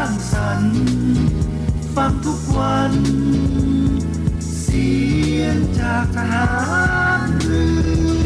[0.00, 0.76] างสรรค์
[1.94, 2.92] ฟังทุกวัน
[4.60, 4.90] เสี
[5.38, 6.46] ยงจากทหา
[7.18, 7.64] รเรื
[8.24, 8.25] อ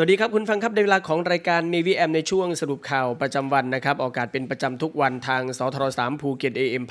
[0.00, 6.84] สวัสดีครับคุณผู้ฟังครับในเวลาของรายการ Navy AM ในช่วงสรุปข่าวประจำวันนะครับ ออกอากาศเป็นประจำทุกวันทางสทร3ภูเก็ต AM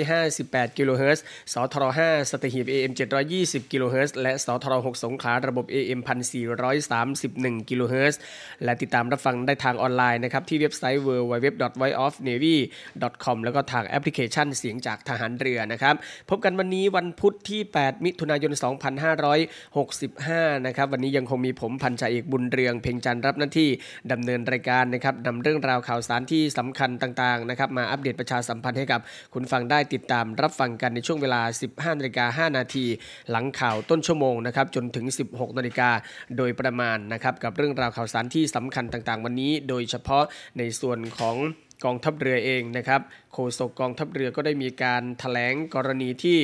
[0.00, 2.92] 1458กิโลเฮิรตซ์สทร5สัตหีบ AM
[3.30, 6.00] 720กิโลเฮิรตซ์และสทร6สงขลาระบบ AM
[7.04, 8.20] 1431กิโลเฮิรตซ์
[8.64, 15.94] และติดตามรับฟังได้ทางออนไลน์นะครับ ที่เว็บไซต์ www.voiceofnavy.com แล้วก็ทางแอปพลิเคชันเสียงจากทหารเรือนะครับ
[16.30, 18.52] พบกันวันนี้วันพุธที่ 8 มิถุนายน
[19.78, 23.68] 2565 นะครับวันนี้ยังคงมีผมพันจ่าเอกบุญเรือง เพ่งจันรับหน้าที่
[24.12, 29.00] ดำเนินรายการนะครับนำเรื่องราวข่าวสารที่สำคัญต่างๆนะครับมาอัปเดตประชาสัมพันธ์ให้กับ
[29.34, 32.84] คุณฟังได้ติดตามรับฟังกันในช่วงเวลา 15นาฬิกา5นาที
[33.30, 35.90] หลังข่าวต้นชั่วโมงนะครับจนถึง 16นาฬิกา
[36.36, 40.24] โดยประมาณนะครับกับเรื่องราวข่าวสารที่สำคัญต่างๆ วันนี้ โดยเฉพาะ
[40.58, 41.36] ในส่วนของ
[41.84, 43.00] กองทัพเรือเองนะครับ
[43.40, 46.38] โฆษกกองทัพเรือก็ได้มีการถแถลงกรณีที่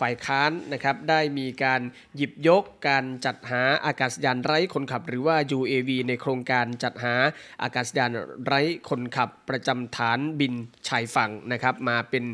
[0.00, 1.80] ฝ่ายค้านนะครับได้มีการ
[2.16, 7.14] หยิบยกการจัดหาอากาศยานไร้คนขับ หรือว่า UAV ในโครงการจัดหา
[7.62, 8.10] อากาศยาน
[8.44, 10.52] ไร้คนขับ ประจำฐานบิน
[10.88, 12.24] ชายฝั่งนะครับมาเป็น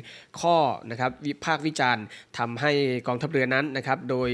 [0.40, 0.56] ข้อ
[0.90, 2.04] นะครับวิพากษ์วิจารณ์
[2.38, 2.72] ทำให้
[3.06, 4.30] กองทัพเรือนั้นนะครับโดย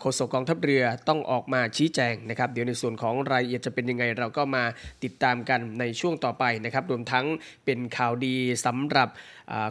[0.00, 4.64] โฆษกกองทัพเรือต้องออกมาชี้แจงนะครับเดี๋ยวในส่วนของรายละเอียดจะเป็นยังไงเราก็มา
[5.04, 7.26] ติดตามกันในช่วงต่อไปนะครับรวมทั้ง
[7.64, 9.08] เป็นข่าวดีสำหรับ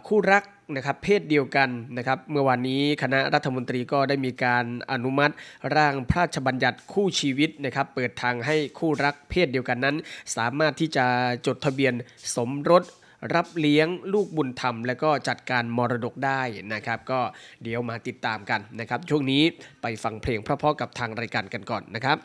[0.08, 0.44] คู่รัก
[0.76, 5.34] นะครับเพศเดียวกันนะครับเมื่อวานนี้คณะรัฐมนตรีก็ได้มีการอนุมัติ
[5.76, 9.96] ร่างพระราชบัญญัติคู่ชีวิตนะครับเปิดทางให้คู่รักเพศเดียวกันนั้น
[10.36, 11.06] สามารถที่จะ
[11.46, 11.94] จดทะเบียน
[12.36, 12.84] สมรส
[13.36, 16.42] รับเลี้ยงลูกบุญธรรม และก็จัดการมรดกได้
[16.74, 17.20] นะครับ ก็
[17.64, 19.44] เดี๋ยวมาติดตามกันนะครับ ช่วงนี้
[19.82, 22.18] ไปฟังเพลงเพราะๆกับทางรายการกันก่อนนะครับ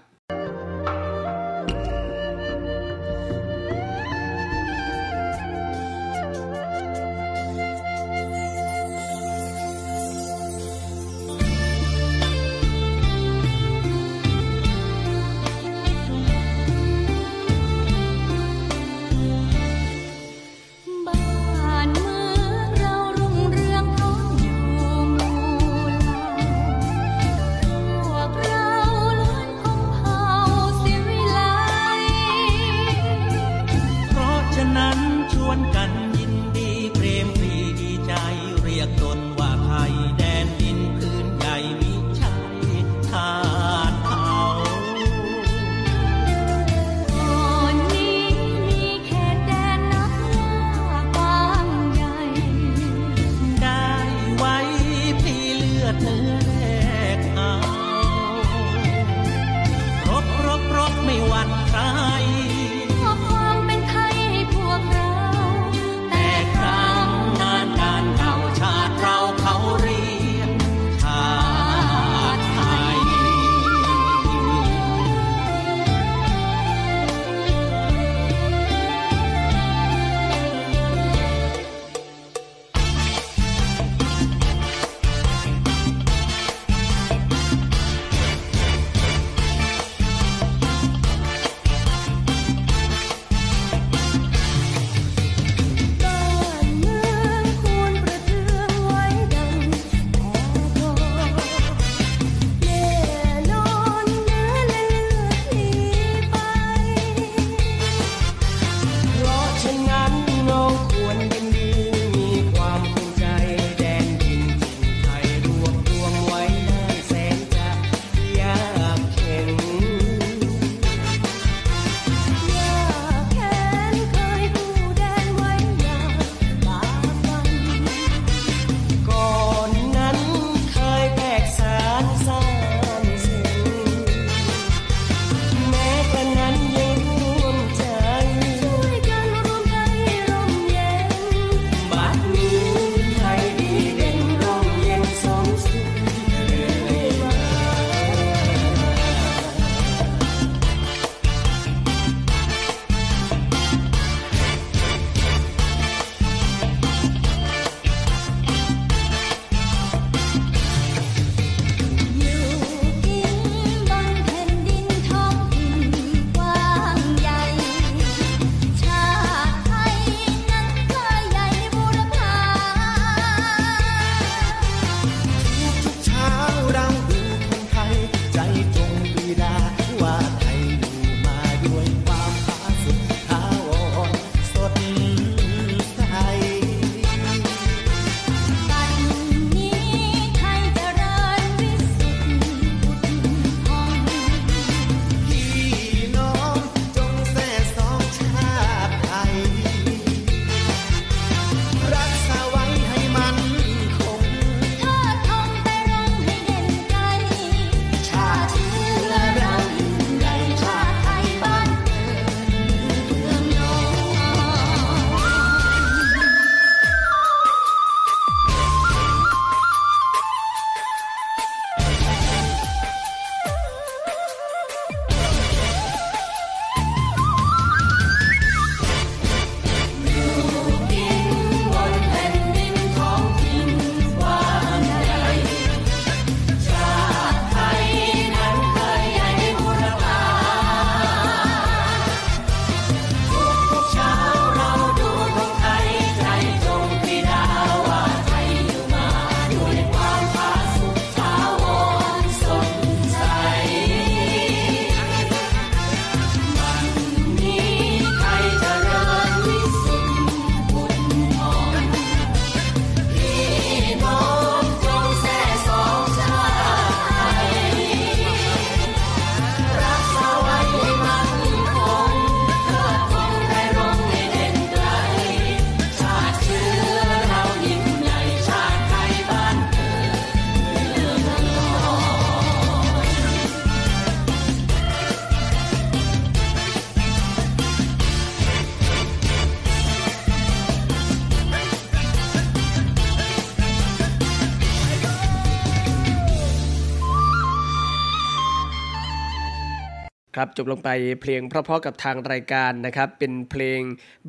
[300.40, 300.90] ครับจบลงไป
[301.22, 303.80] เพลงเพราะๆกับทางรายการนะครับเป็นเพลง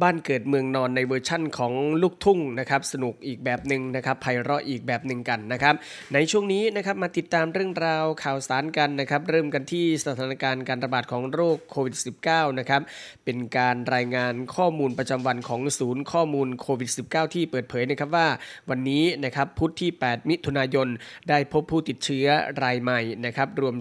[0.02, 5.76] บ้านเกิดเมืองนอนในเวอร์ชั่นของลูกทุ่งนะครับสนุกอีกแบบหนึ่งนะครับไพเราะอีกแบบหนึ่งกันนะครับ
[6.14, 11.96] ในช่วงนี้นะครับมาติดตามเรื่องราวข่าวสารกันนะครับเริ่มกันที่สถานการณ์การระบาดของโรคโควิด
[12.28, 12.82] -19 นะครับ
[13.26, 18.28] เป็นการรายงานข้อมูลประจำวันของศูนย์ข้อมูลโควิด -19 ที่เปิดเผยนะครับว่า
[18.70, 20.88] วันนี้นะครับพุธที่ 8 มิถุนายน
[21.30, 22.28] ได้พบผู้ติดเชื้อ
[22.64, 23.76] รายใหม่นะครับรวม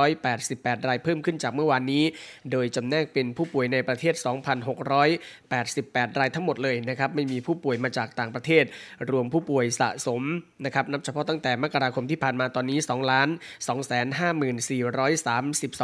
[0.00, 2.04] 2,688 รายเพิ่มขึ้นจากเมื่อวานนี้
[2.52, 4.14] โดยจำแนกเป็นผู้ป่วยในประเทศ
[4.96, 8.64] 2,688 รายทั้งหมดเลยนะครับไม่มีผู้ป่วยมาจากต่างประเทศ
[9.10, 10.22] รวมผู้ป่วยสะสม
[10.64, 13.28] นะครับนับเฉพาะตั้งแต่มกราคมที่ผ่านมาตอนนี้ 2 ล้าน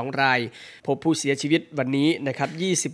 [0.06, 0.40] 254,32 ราย
[0.86, 2.50] พบผู้เสียชีวิตวันนี้นะครับ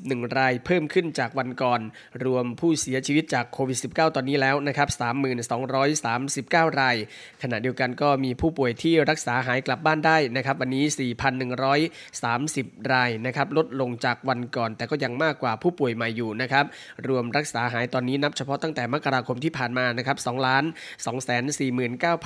[0.09, 1.81] 21 รายเพิ่มขึ้นจากวันก่อน
[2.25, 4.89] รวมผู้เสียชีวิตจากโควิด -19 ตอนนี้แล้วนะครับ
[6.69, 6.97] 3,239 ราย
[7.43, 10.85] ขณะเดียวกันก็มีผู้ป่วยที่รักษาหายกลับบ้านได้นะครับ วันนี้
[12.42, 12.42] 4,130
[12.93, 16.65] รายนะครับลดลงจากวันก่อน แต่ก็ยังมากกว่าผู้ป่วยใหม่อยู่นะครับ
[17.09, 20.65] รวมรักษาหายตอนนี้นับเฉพาะตั้งแต่มกราคมที่ผ่านมานะครับ2ล้าน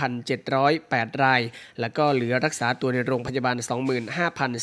[0.01, 1.41] 249,708 ราย
[1.81, 3.57] แล้วก็เหลือรักษาตัวในโรงพยาบาล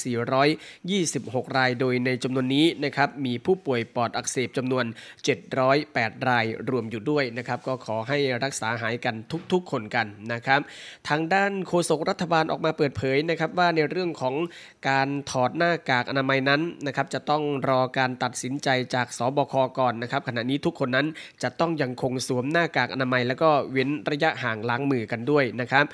[0.06, 4.86] 25,426 ราย โดยในจำนวนนี้นะครับมีผู้ป่วยปอดอักเสบจำนวน
[5.58, 9.16] 708 รายรวมอยู่ด้วยนะครับก็ขอให้รักษาหายกัน
[9.52, 10.62] ทุกๆ คนกันนะครับ
[11.10, 14.36] ทางด้านโฆษกรัฐบาลออกมาเปิดเผยนะครับว่าในเรื่องของ
[14.90, 21.08] การถออดหน้ากากอนามัยนั้นนะครับจะต้องรอการตัดสินใจจากสบคก่อนนะครับขณะนี้ทุกคนนั้น
[21.44, 25.86] จะต้องยังคงสวมหน้ากากอนามัย แล้วก็เว้นระยะห่างล้างมือกันด้วยนะครับ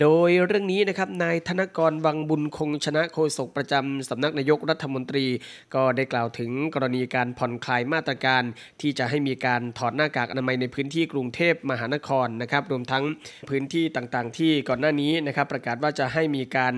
[0.00, 5.26] โดยเรื่องนี้นะครับนายธนกรวังบุญคงชนะโฆษกประจำสำนักนายกรัฐมนตรี
[5.74, 8.42] ก็ได้กล่าวถึงกรณีการผ่อนคลายมาตรการ
[8.80, 13.04] ที่จะให้มีการถอดหน้ากากอนามัยในพื้นที่กรุงเทพมหานครนะครับรวมทั้ง
[13.50, 16.74] พื้นที่ต่างๆ ที่ก่อนหน้านี้นะครับประกาศว่าจะให้มีการ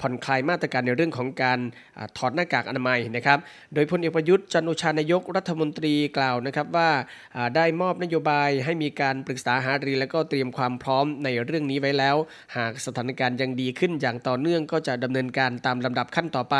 [0.00, 1.51] ผ่อนคลายมาตรการในเรื่องของการ
[2.16, 3.38] ถอดหน้ากากอนามัยนะครับ
[3.74, 6.90] โดยพลเอกประยุทธ์จันโอชานายกรัฐมนตรีกล่าวนะครับว่า
[7.56, 12.16] ได้มอบนโยบายให้มีการปรึกษาหารือและก็เตรียมความพร้อมในเรื่องนี้ไว้แล้ว
[12.56, 16.56] หากสถานการณ์ยังดีขึ้นอย่างต่อเนื่องก็จะดำเนินการตามลำดับขั้นต่อไป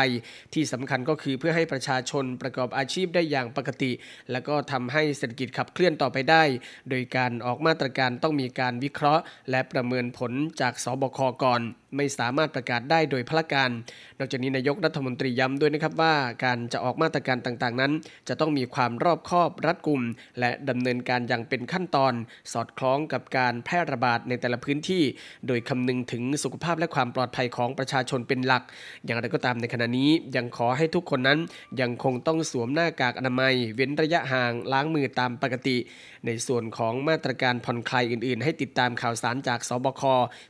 [0.55, 3.93] ที่สำคัญก็คือเพื่อให้ประชาชนประกอบอาชีพได้อย่างปกติ
[4.31, 6.43] และก็ทำให้เศรษฐกิจขับเคลื่อนต่อไปได้
[6.91, 11.63] โดยการออกมาตรการต้องมีการวิเคราะห์ และประเมินผลจากสบคก่อน
[11.97, 13.71] ไม่สามารถประกาศได้โดยพละการ
[14.19, 17.93] นอกจากนี้นายกรัฐมนตรีย้ำด้วยนะครับว่าการจะออกมาตรการต่างๆนั้น
[18.29, 20.03] จะต้องมีความรอบคอบรัดกุม
[20.41, 22.13] และดำเนินการอย่างเป็นขั้นตอน
[22.53, 25.03] สอดคล้องกับการแพร่ระบาดในแต่ละพื้นที่
[25.47, 28.63] โดยคำนึงถึงสุขภาพและความปลอดภัยของประชาชนเป็นหลัก
[29.05, 31.39] อย่างไรก็ตามในขณะนี้ยังขอให้ทุกคนนั้น
[31.81, 35.77] ยังคงต้องสวมหน้ากากอนามัย เว้นระยะห่างล้างมือตามปกติ
[36.26, 40.02] ในส่วนของมาตรการผ่อนคลายอื่นๆ ให้ติดตามข่าวสารจากสบค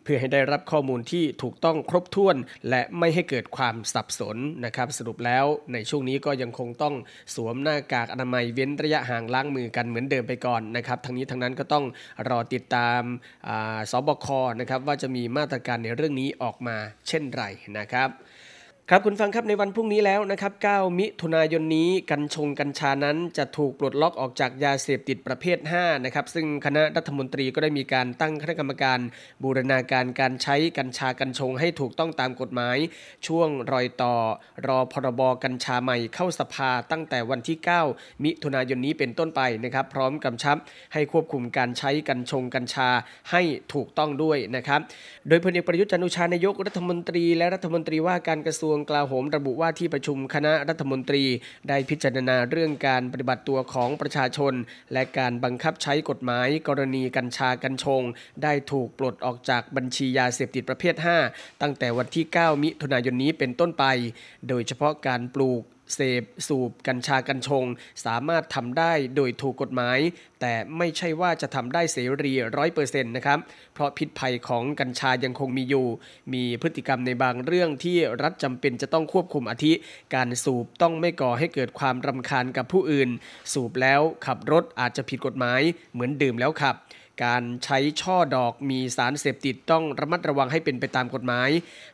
[0.04, 2.36] เพื่อให้ได้รับข้อมูลที่ถูกต้องครบถ้วน
[2.68, 6.94] และไม่ให้เกิดความสับสนนะครับ สรุปแล้วในช่วงนี้ก็ยังคงต้อง
[7.34, 11.84] สวมหน้ากากอนามัยเว้นระยะห่างล้างมือกันเหมือนเดิมไปก่อนนะครับทั้งนี้ทั้งนั้นก็ต้อง
[12.28, 13.02] รอติดตาม
[13.90, 14.26] สบค
[14.60, 16.76] นะครับว่าจะมีมาตรการในเรื่องนี้ออกมา
[17.08, 17.42] เช่นไร
[17.78, 18.10] นะครับ
[18.90, 28.98] ครับคุณฟังครับในวันพรุ่งนี้แล้วนะครับ 9 มิถุนายนนี้กัญชงกัญชานั้นจะถูกปลดล็อกออกจากยาเสพติดประเภท 5 นะครับ ซึ่งคณะรัฐมนตรีก็ได้มีการตั้งคณะกรรมการ
[29.42, 32.76] บูรณาการการใช้กัญชากัญชงให้ถูกต้องตามกฎหมาย
[33.26, 34.14] ช่วงรอยต่อ
[34.66, 37.56] รอพรบกัญชาใหม่เข้าสภาตั้งแต่วันที่
[37.90, 40.56] 9 มิถุนายนนี้เป็นต้นไปนะครับ พร้อมกำชับ
[40.92, 42.88] ให้ควบคุมการใช้กัญชงกัญชา
[43.30, 43.42] ให้
[43.74, 44.80] ถูกต้องด้วยนะครับ
[45.28, 51.24] โดยพลเอกประยุทธ์จันทร์โอชานายกรัฐมนตรี และรัฐมนตรีว่าการกระทรวงงกลาโหมระบุว่าที่ประชุมคณะรัฐมนตรี
[51.68, 54.54] ได้พิจารณาเรื่องการปฏิบัติตัวของประชาชน
[54.92, 58.02] และการบังคับใช้กฎหมายกรณีกัญชากัญชง
[58.42, 60.94] ได้ถูกปลดออกจากบัญชียาเสพติดประเภท
[61.28, 63.84] 5 ตั้งแต่วันที่ 9 มิถุนายนนี้เป็นต้นไป
[64.48, 65.62] โดยเฉพาะการปลูก
[65.94, 67.64] เสพสูบกัญชากัญชง
[68.04, 69.98] สามารถทำได้โดยถูกกฎหมาย
[70.40, 73.38] แต่ไม่ใช่ว่าจะทำได้เสรีร้อยเปอร์เซ็นต์นะครับ
[73.74, 75.86] เพราะพิษภัยของกัญชายังคงมีอยู่
[76.34, 79.72] มีพฤติกรรมในบางเรื่องที่รัฐจำเป็นจะต้องควบคุมอาทิ
[80.14, 83.10] การสูบต้องไม่ก่อให้เกิดความรำคาญกับผู้อื่น
[83.52, 85.60] สูบแล้วขับรถอาจจะผิดกฎหมาย
[85.92, 86.76] เหมือนดื่มแล้วขับ
[87.24, 91.50] การใช้ช่อดอกมีสารเสพติดต้องระมัดระวังให้เป็นไปตามกฎหมาย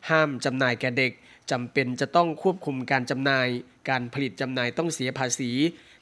[0.09, 1.11] ห้ามจำหน่ายแก่เด็ก
[1.51, 3.47] จำเป็นจะต้องควบคุมการจำหน่าย
[3.89, 5.51] การผลิตจำหน่ายต้องเสียภาษี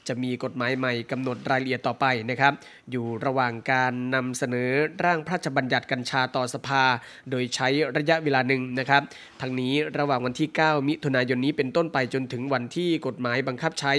[0.08, 2.52] จะมีกฎหมายใหม่กำหนดรายละเอียดต่อไปนะครับ
[2.90, 4.70] อยู่ระหว่างการนำเสนอ
[5.04, 6.84] ร่างพระราชบัญญัติกัญชาต่อสภา
[7.30, 9.02] โดยใช้ระยะเวลาหนึ่งนะครับ
[9.40, 13.94] ทั้งนี้ระหว่างวันที่ 9 มิถุนายนนี้เป็นต้นไปจนถึงวันที่กฎหมายบังคับใช้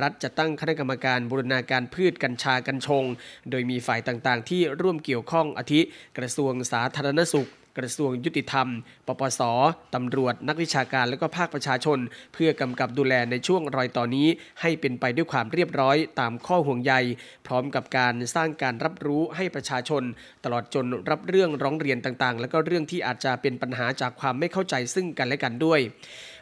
[0.00, 3.04] รัฐจะตั้งคณะกรรมการบูรณาการพืชกัญชากัญชง
[3.50, 5.80] โดยมีฝ่ายต่างๆ ที่ร่วมเกี่ยวข้องอาทิ
[6.18, 8.68] กระทรวงสาธารณสุข กระทรวงยุติธรรม
[9.06, 9.40] ปปส
[9.94, 11.98] ตำรวจ นักวิชาการและก็ภาคประชาชน
[12.34, 14.28] เพื่อกำกับดูแลในช่วงรอยต่อนนี้
[14.60, 16.94] ให้เป็นไปด้วยความเรียบร้อยตามข้อห่วงใย
[17.46, 20.02] พร้อมกับการสร้างการรับรู้ให้ประชาชน
[20.44, 25.80] ตลอดจนรับเรื่องร้องเรียนต่างๆ และก็เรื่องที่อาจจะเป็นปัญหาจากความไม่เข้าใจซึ่งกันและกันด้วย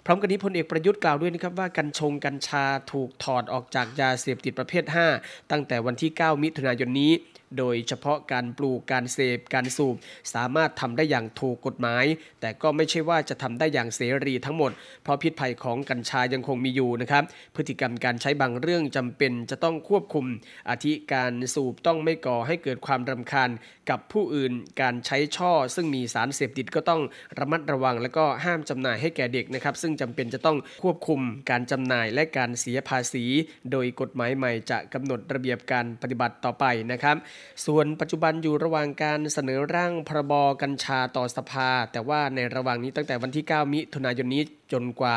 [0.07, 4.85] พร้อมกันนี้พลเอกประยุทธ์กล่าวด้วยนะครับว่ากัญชงกัญชาถูกถอดออกจากยาเสพติดประเภท
[5.19, 7.13] 5 ตั้งแต่วันที่ 9 มิถุนายนนี้
[7.59, 9.97] โดยเฉพาะการปลูกการเสพการสูบ
[10.35, 12.05] สามารถทำได้อย่างถูกกฎหมาย
[12.41, 17.25] แต่ก็ไม่ใช่ว่าจะทำได้อย่างเสรีทั้งหมด เพราะพิษภัยของกัญชายังคงมีอยู่นะครับ
[17.57, 20.27] พฤติกรรมการใช้บางเรื่องจำเป็นจะต้องควบคุม
[20.71, 23.51] อาทิการสูบต้องไม่ก่อให้เกิดความรำคาญ
[23.91, 27.03] กับผู้อื่น การใช้ช่อ ซึ่งมีสารเสพติดก็ต้อง
[27.39, 33.25] ระมัดระวัง และก็ห้ามจำหน่ายให้แก่เด็กนะครับ ซึ่งจำเป็นจะต้องควบคุมการจำหน่ายและการเสียภาษี
[33.73, 37.17] โดยกฎหมายใหม่จะกำหนดระเบียบการปฏิบัติต่อไปนะครับ
[37.67, 40.33] ส่วนปัจจุบันอยู่ระหว่างการเสนอร่างพรบ
[40.63, 44.43] กัญชาต่อสภา แต่ว่าในระหว่างนี้ตั้งแต่วันที่ 9 มิถุนายนนี้
[44.73, 45.17] จนกว่า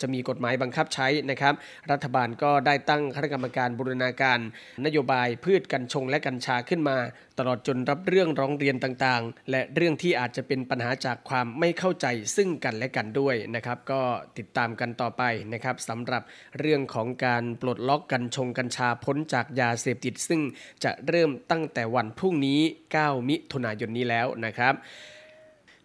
[0.00, 1.54] จะมีกฎหมายบังคับใช้นะครับ
[1.90, 4.38] รัฐบาลก็ได้ตั้งคณะกรรมการบูรณาการ
[4.84, 6.98] นโยบายพืชกัญชงและกัญชาขึ้นมา
[7.38, 14.02] ตลอดจนรับเรื่องร้องเรียนต่างๆ และเรื่องที่อาจจะเป็นปัญหาจากความไม่เข้าใจซึ่งกันและกันด้วยนะครับ ก็
[14.38, 16.22] ติดตามกันต่อไปนะครับสำหรับ
[16.60, 20.40] เรื่องของการปลดล็อกกัญชงกัญชาพ้นจากยาเสพติดซึ่ง
[20.84, 22.60] จะเริ่มตั้งแต่วันพรุ่งนี้
[22.94, 24.74] 9 มิถุนายนนี้แล้วนะครับ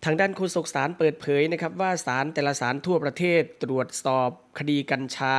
[0.05, 5.35] ทางด้านโฆษกสารเปิดเผยนะครับว่าสารแต่ละสารทั่วประเทศตรวจสอบ คดีกัญชา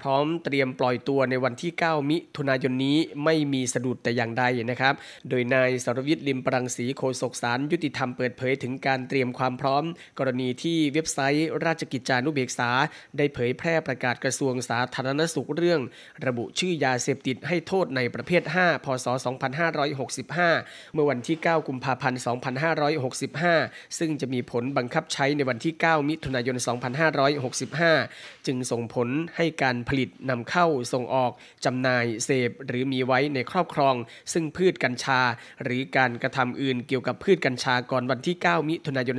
[0.00, 4.94] พร้อมเตรียมปล่อยตัวในวันที่ 9 มิถุนายนนี้ไม่มีสะดุดแต่อย่างใดนะครับ
[5.28, 9.84] โดยนายสรวิทย์ลิมปรังสีโฆษกสารยุติธรรมเปิดเผยถึงการเตรียมความพร้อม
[10.18, 12.70] กรณีที่เว็บไซต์ราชกิจจานุเบกษา
[13.16, 15.80] ได้เผยแพร่ประกาศกระทรวงสาธารณสุขเรื่อง
[16.26, 19.06] ระบุชื่อยาเสพติดให้โทษในประเภท 5 พศ
[19.80, 22.20] 2565 เมื่อวันที่ 9 กุมภาพันธ์
[23.30, 26.56] 2565 ซึ่งจะมีผลบังคับใช้ในวันที่ 9 มิถุนายน
[27.30, 31.32] 2565 จึงส่งผลให้การผลิตนำเข้าส่งออก
[31.64, 33.94] จำหน่ายเสพหรือมีไว้ในครอบครอง
[34.32, 35.20] ซึ่งพืชกัญชา
[35.62, 39.16] หรือการกระทำอื่นเกี่ยวกับพืชกัญชาก่อนวันที่ 9 มิถุนายน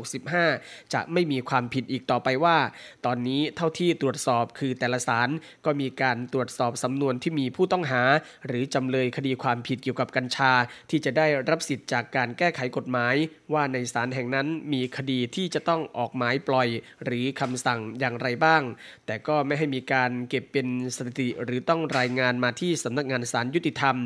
[0.00, 2.58] 2565 จะไม่มีความผิดอีกต่อไปว่า
[3.06, 5.28] ตอนนี้เท่าที่ตรวจสอบคือแต่ละศาล
[5.64, 8.02] ก็มีการตรวจสอบสำนวนที่มีผู้ต้องหา
[8.46, 10.52] หรือจำเลยคดีความผิดเกี่ยวกับกัญชา
[10.90, 13.14] ที่จะได้รับสิทธิ์จากการแก้ไขกฎหมาย
[13.52, 16.68] ว่าในศาลแห่งนั้นมีคดีที่จะต้องออกหมายปล่อย
[17.04, 18.62] หรือคำสั่งอย่างไรบ้าง
[19.06, 23.96] แต่ก็ไม่ให้มีการเก็บเป็นสถิติหรือต้องรายงานมาที่สำนักงานสารยุติธรรม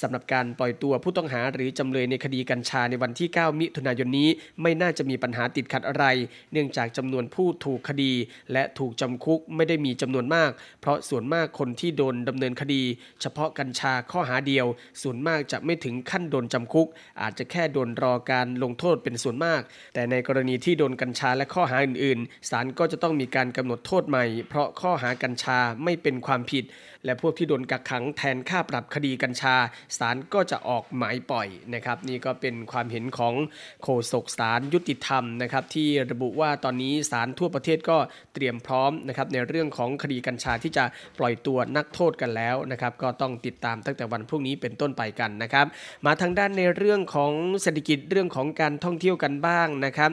[0.00, 4.28] สำหรับการปล่อยตัวผู้ต้องหาหรือจำเลยในคดีกัญชาในวันที่ 9 มิถุนายนนี้
[4.62, 6.04] ไม่น่าจะมีปัญหาติดขัดอะไร
[6.52, 8.12] เนื่องจากจำนวนผู้ถูกคดี
[8.52, 12.82] และถูกจำคุกไม่ได้มีจำนวนมาก เพราะส่วนมากคนที่โดนดำเนินคดี
[13.20, 14.66] เฉพาะกัญชาข้อหาเดียว
[15.02, 16.88] ส่วนมากจะไม่ถึงขั้นโดนจำคุก
[17.22, 19.60] อาจจะแค่โดนรอการลงโทษเป็นส่วนมาก
[19.94, 26.64] แต่ในกรณีที่โดนกัญชาและข้อหาอื่นๆศาลก็จะต้องมีการกำหนดโทษใหม่ เพราะข้อหากัญชาไม่เป็นความผิด
[27.04, 29.54] และพวกที่โดนกักขังแทนค่าปรับคดีกัญชา
[29.98, 33.34] ศาลก็จะออกหมายปล่อยนะครับ นี่ก็เป็นความเห็นของ
[33.82, 37.98] โฆษกศาลยุติธรรมนะครับ ที่ระบุว่าตอนนี้ศาลทั่วประเทศก็
[38.34, 40.84] เตรียมพร้อมนะครับในเรื่องของคดีกัญชาที่จะ
[41.18, 45.66] ปล่อยตัวนักโทษกันแล้วนะครับก็ต้องติดตามตั้งแต่วันพรุ่งนี้เป็นต้นไปกันนะครับ
[46.06, 47.32] มาทางด้านในเรื่องของ
[47.62, 50.10] เศรษฐกิจเรื่องของการท่องเที่ยวกันบ้างนะครับ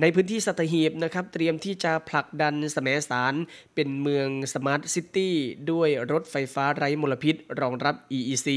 [0.00, 3.34] ในพื้นที่สัตหีบนะครับเตรียมที่จะผลักดันสมสาร
[3.74, 5.34] เป็นเมืองสมาร์ทซิตี้
[5.70, 8.48] ด้วยรถไฟฟ้าไร้มลพิษ รองรับ EEC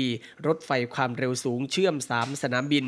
[0.48, 2.86] รถไฟความเร็วสูงเชื่อม 3 สนามบิน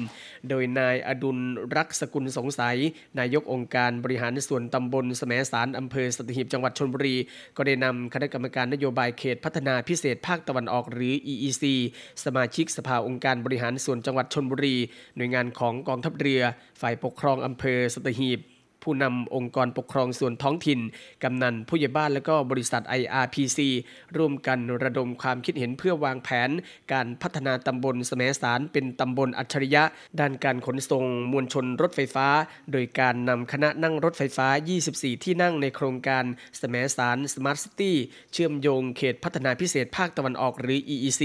[0.49, 1.37] โดยนายอดุล
[1.75, 2.77] รักสกุลสงสัย
[3.19, 7.15] นายกองค์การบริหารส่วนตำบลสมสารอำเภอสัตหีบจังหวัดชนบุรี
[7.57, 11.63] ก็ได้นำคณะกรรมการนโยบายเขตพัฒนาพิเศษภาคตะวันออกหรือ EEC
[12.23, 14.75] สมาชิกสภาองค์การบริหารส่วนจังหวัดชนบุรี
[15.15, 16.41] หน่วยงานของกองทัพเรือ
[16.81, 18.39] ฝ่ายปกครองอำเภอสัตหีบ
[18.83, 20.79] ผู้นำองค์กรปกครองส่วนท้องถิ่น
[21.23, 23.59] กำนันผู้ใหญ่บ้านและก็บริษัท IRPC
[24.17, 26.49] ร่วมกันระดมความคิดเห็นเพื่อวางแผน
[26.93, 29.83] การพัฒนาตำบลสมสารเป็นตำบลอัจฉริยะ
[30.19, 32.27] ด้านการขนส่งมวลชนรถไฟฟ้า
[32.71, 34.47] โดยการนำคณะนั่งรถไฟฟ้า
[34.85, 36.23] 24 ที่นั่งในโครงการ
[36.61, 37.95] สมสารสมาร์ทซิตี้
[38.33, 41.23] เชื่อมโยงเขตพัฒนาพิเศษภาคตะวันออกหรือ EEC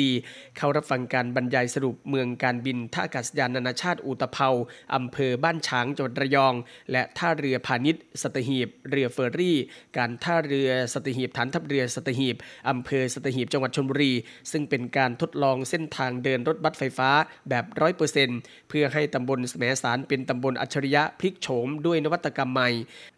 [0.57, 4.51] เข้ารับฟังการบรรยายสรุปเมืองการบินท่าอากาศยานนานาชาติอุตภเปา
[4.95, 6.55] อำเภอบ้านฉางจังหวัดระยอง
[6.93, 9.57] และท่าเรือรือพาณิชย์สตหีบ เรือเฟอร์รี่
[9.99, 12.37] การท่าเรือสัตหีบฐานทัพเรือสัตหีบ
[12.69, 14.13] อำเภอสัตหีบจังหวัดชลบุรี
[14.53, 17.11] ซึ่งเป็นการทดลองเส้นทางเดินรถบัสไฟฟ้า
[17.49, 22.71] แบบร้อยเปอร์เซ็นต์เพื่อให้ตำบลแสมสารเป็นตำบลอัจฉริยะพลิกโฉมด้วยนวัตกรรมใหม่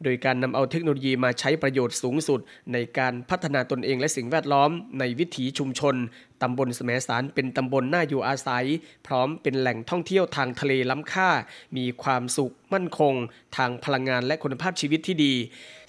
[0.04, 2.40] โดยการนำเอาเทคโนโลยีมาใช้ประโยชน์สูงสุด
[2.72, 5.94] ในการพัฒนาตนเองและสิ่งแวดล้อมในวิถีชุมชน
[6.42, 8.66] ตำบลแสมสารเป็นตำบลน่าอยู่อาศัย
[9.06, 11.30] พร้อมเป็นแหล่งท่องเที่ยวทางทะเลล้ำค่า
[11.76, 13.14] มีความสุขมั่นคง
[13.56, 15.34] ทางพลังงานและคุณภาพชีวิตที่ดี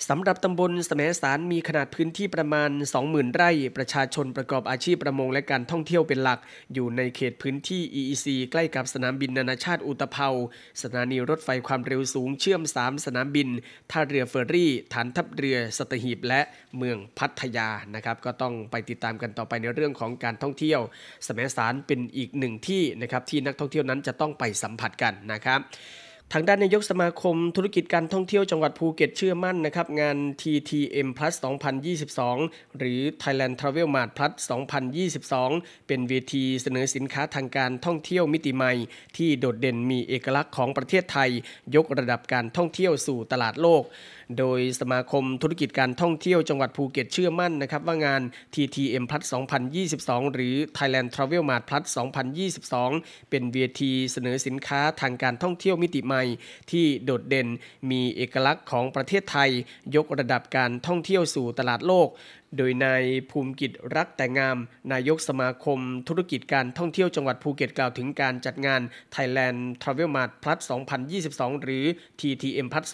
[0.08, 2.70] สำหรับตำบลแสมสารมีขนาดพื้นที่ประมาณ
[3.04, 6.40] 20,000 ไร่ ประชาชนประกอบอาชีพประมงและการท่องเที่ยวเป็นหลัก
[6.74, 10.30] อยู่ในเขตพื้นที่ EEC ใกล้กับสนามบินนานาชาติอุตภเปา
[10.82, 13.48] สถานีรถไฟความเร็วสูงเชื่อม 3 สนามบิน
[13.92, 16.42] ท่าเรือเฟอร์รี่ ฐานทัพเรือสตหีบและ
[16.78, 20.80] เมืองพัทยานะครับ ก็ต้องไปติดตามกันต่อไปในเรื่องของการท่องเที่ยว
[21.28, 25.62] แสมสารเป็นอีกหนึ่งที่นะครับที่นักท่องเที่ยวนั้นจะต้องไปสัมผัสกันนะครับ
[26.34, 31.36] ทางด้านนายกสมาคมธุรกิจการท่องเที่ยวจังหวัดภูเก็ตเชื่อมั่นนะครับ งาน TTM Plus
[32.06, 34.34] 2022 หรือ Thailand Travel Mart Plus
[35.10, 38.74] 2022 เป็นเวทีเสนอสินค้าทางการท่องเที่ยวมิติใหม่
[39.18, 41.30] ที่โดดเด่นมีเอกลักษณ์ของประเทศไทย
[41.76, 43.84] ยกระดับการท่องเที่ยวสู่ตลาดโลก
[44.38, 48.22] โดยสมาคมธุรกิจการท่องเที่ยวจังหวัดภูเก็ตเชื่อมั่นนะครับว่างาน
[48.54, 49.24] TTM Plus
[49.80, 51.84] 2022 หรือ Thailand Travel Mart Plus
[52.58, 56.24] 2022 เป็นเวทีเสนอสินค้าทางการท่องเที่ยวมิติใหม่
[56.72, 57.48] ที่โดดเด่น
[57.92, 59.50] มีเอกลักษณ์ของประเทศไทย
[59.96, 62.08] ยกระดับการท่องเที่ยวสู่ตลาดโลก
[62.58, 64.58] โดยนายภูมิกิจรักแต่งาม
[64.92, 68.82] นายกสมาคม ธุรกิจการท่องเที่ยวจังหวัดภูเก็ตกล่าวถึงการจัดงาน
[69.16, 70.60] Thailand Travel Mart Plus
[71.12, 71.86] 2022 หรือ
[72.20, 72.86] TTM Plus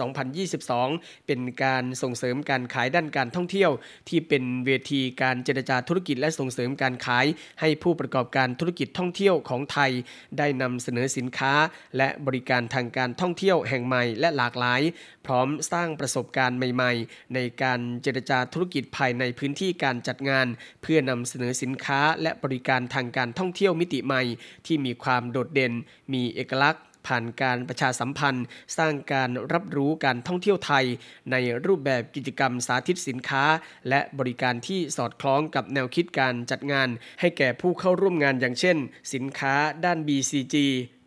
[0.60, 3.72] 2022 เป็นการส่งเสริมการขายด้านการท่องเที่ยว
[4.10, 7.26] ที่เป็นเวทีการเจรจาธุรกิจและส่งเสริมการขาย
[7.60, 9.91] ให้ผู้ประกอบการธุรกิจท่องเที่ยวของไทย
[10.38, 11.54] ได้นำเสนอสินค้า
[11.98, 14.82] และบริการทางการท่องเที่ยวแห่งใหม่และหลากหลาย
[15.26, 20.47] พร้อมสร้างประสบการณ์ใหม่ ๆ ในการเจรจาธุรกิจภายในพื้นพื้นที่การจัดงาน
[20.81, 24.21] เพื่อนำเสนอสินค้าและบริการทางการท่องเที่ยวมิติใหม่
[24.65, 25.73] ที่มีความโดดเด่น
[26.13, 28.45] มีเอกลักษณ์ผ่านการประชาสัมพันธ์
[28.77, 30.86] สร้างการรับรู้การท่องเที่ยวไทย
[31.31, 33.43] ในรูปแบบกิจกรรมสาธิตสินค้า
[33.89, 38.77] และบริการที่สอดคล้องกับแนวคิดการจัดงาน ให้แก่ผู้เข้าร่วมงานอย่างเช่น
[39.13, 39.55] สินค้า
[39.86, 40.55] ด้าน BCG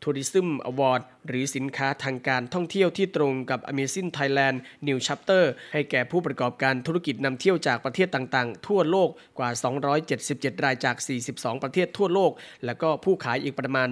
[0.09, 4.57] Tourism Award หรือสินค้าทางการท่องเที่ยวที่ตรงกับ Amazing Thailand
[4.88, 9.51] New Chapter ให้แก่ผู้ประกอบการธุรกิจนำเที่ยวจากประเทศต่างๆ ทั่วโลกกว่า
[10.07, 10.97] 277 รายจาก
[11.31, 12.33] 42 ประเทศทั่วโลก
[12.64, 13.88] แล้วก็ผู้ขายอีกประมาณ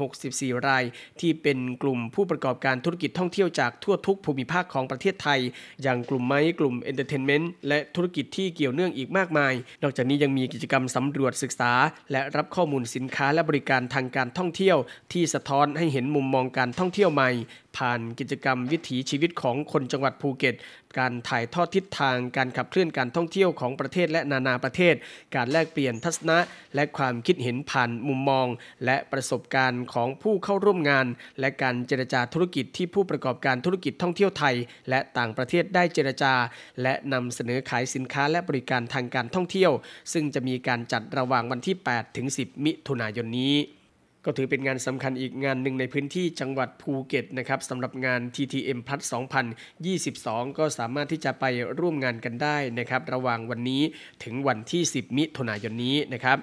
[0.00, 0.84] 264 ราย
[1.20, 5.40] ที่เป็นกลุ่มผู้ประกอบการธุรกิจท่องเที่ยวจากทั่วทุกภูมิภาคของประเทศไทย
[5.82, 11.72] อย่างกลุ่มไม้กลุ่ม Entertainment และธุรกิจที่เกี่ยวเนื่องอีกมากมาย นอกจากนี้ยังมีกิจกรรมสำรวจศึกษา
[12.12, 14.76] และรับข้อมูลสินค้าและบริการทางการท่องเที่ยว
[15.12, 17.30] ที่สะท้อนให้เห็นมุมมองการท่องเที่ยวใหม่
[17.76, 20.54] ผ่านกิจกรรมวิถีชีวิตของคนจังหวัดภูเก็ต
[20.98, 24.94] การถ่ายทอดทิศทาง การขับเคลื่อนการท่องเที่ยวของประเทศและนานาประเทศ
[25.34, 26.38] การแลกเปลี่ยนทัศนะ
[26.74, 28.46] และความคิดเห็นผ่านมุมมอง
[28.84, 31.06] และประสบการณ์ของผู้เข้าร่วมงาน
[31.40, 34.54] และการเจรจาธุรกิจที่ผู้ประกอบการธุรกิจท่องเที่ยวไทย
[34.90, 36.34] และต่างประเทศได้เจรจา
[36.82, 39.72] และนำเสนอขายสินค้าและบริการทางการท่องเที่ยว
[40.12, 43.56] ซึ่งจะมีการจัดระหว่างวันที่ 8 ถึง 10 มิถุนายนนี้
[44.24, 49.02] ก็ถือเป็นงานสำคัญอีกงานหนึ่งในพื้นที่จังหวัดภูเก็ตนะครับสำหรับงาน TTM Plus
[49.80, 51.44] 2022 ก็สามารถที่จะไป
[51.78, 53.82] ร่วมงานกันได้นะครับ ระหว่างวันนี้
[54.24, 56.38] ถึงวันที่ 10 มิถุนายนนี้นะครับ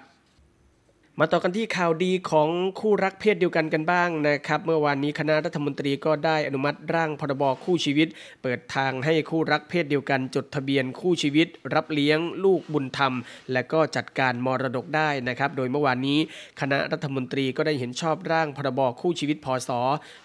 [1.19, 8.07] มาต่อกันที่ข่าวดีของคู่รักเพศเดียวกันกันบ้างนะครับ เมื่อวานนี้คณะรัฐมนตรีก็ได้อนุมัติร่างพรบคู่ชีวิต
[8.43, 13.13] เปิดทางให้คู่รักเพศเดียวกัน จดทะเบียนคู่ชีวิต รับเลี้ยงลูกบุญธรรม
[13.51, 16.19] และก็จัดการมรดกได้นะครับ โดยเมื่อวานนี้
[16.61, 19.69] คณะรัฐมนตรีก็ได้เห็นชอบร่างพรบคู่ชีวิตพศ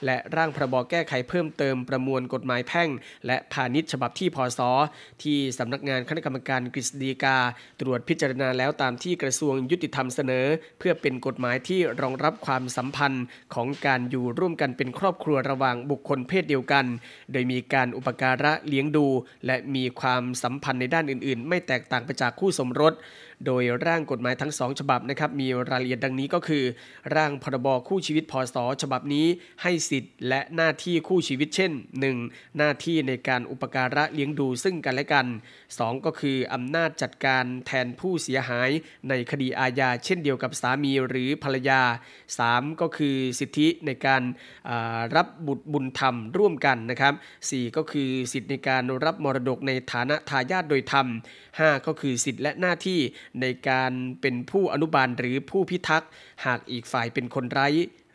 [0.04, 2.88] และร่างพรบแก้ไขเพิ่มเติมประมวลกฎหมายแพ่ง
[3.26, 4.60] และพาณิชย์ฉบับที่พศ
[5.22, 7.36] ที่สำนักงานคณะกรรมการกฤษฎีกา
[7.80, 10.46] ตรวจพิจารณาแล้วตามที่กระทรวงยุติธรรมเสนอ
[10.78, 16.84] เพื่อเป็นกฎหมายที่รองรับความสัมพันธ์ของการอยู่ร่วมกันเป็นครอบครัวระหว่างบุคคลเพศเดียวกัน
[17.32, 19.06] โดยมีการอุปการะเลี้ยงดู
[19.46, 22.94] และมีความสัมพันธ์ในด้านอื่น ๆ ไม่แตกต่างไปจากคู่สมรส
[23.46, 26.64] โดยร่างกฎหมายทั้งสองฉบับนะครับมีรายละเอียดดังนี้ก็คือ
[27.16, 29.26] ร่างพรบคู่ชีวิตพศฉบับนี้
[29.62, 31.72] ให้สิทธิ์และหน้าที่คู่ชีวิตเช่น
[32.14, 32.56] 1.
[32.56, 35.26] หน้าที่ในการอุปการะเลี้ยงดูซึ่งกันและกัน
[35.66, 36.06] 2.
[36.06, 38.70] ก็คืออำนาจจัดการแทนผู้เสียหาย
[39.08, 41.80] ในคดีอาญาเช่นเดียวกับสามีหรือภรรยา
[42.30, 42.80] 3.
[42.80, 44.22] ก็คือสิทธิในการ
[45.16, 47.14] รับบุตรบุญธรรมร่วมกันนะครับ
[47.50, 47.76] 4.
[47.76, 51.06] ก็คือสิทธิในการรับมรดกในฐานะทายาทโดยธรรม
[51.46, 51.86] 5.
[51.86, 53.00] ก็คือสิทธิและหน้าที่
[53.40, 56.10] ในการเป็นผู้อนุบาลหรือผู้พิทักษ์
[56.46, 57.68] หากอีกฝ่ายเป็นคนไร้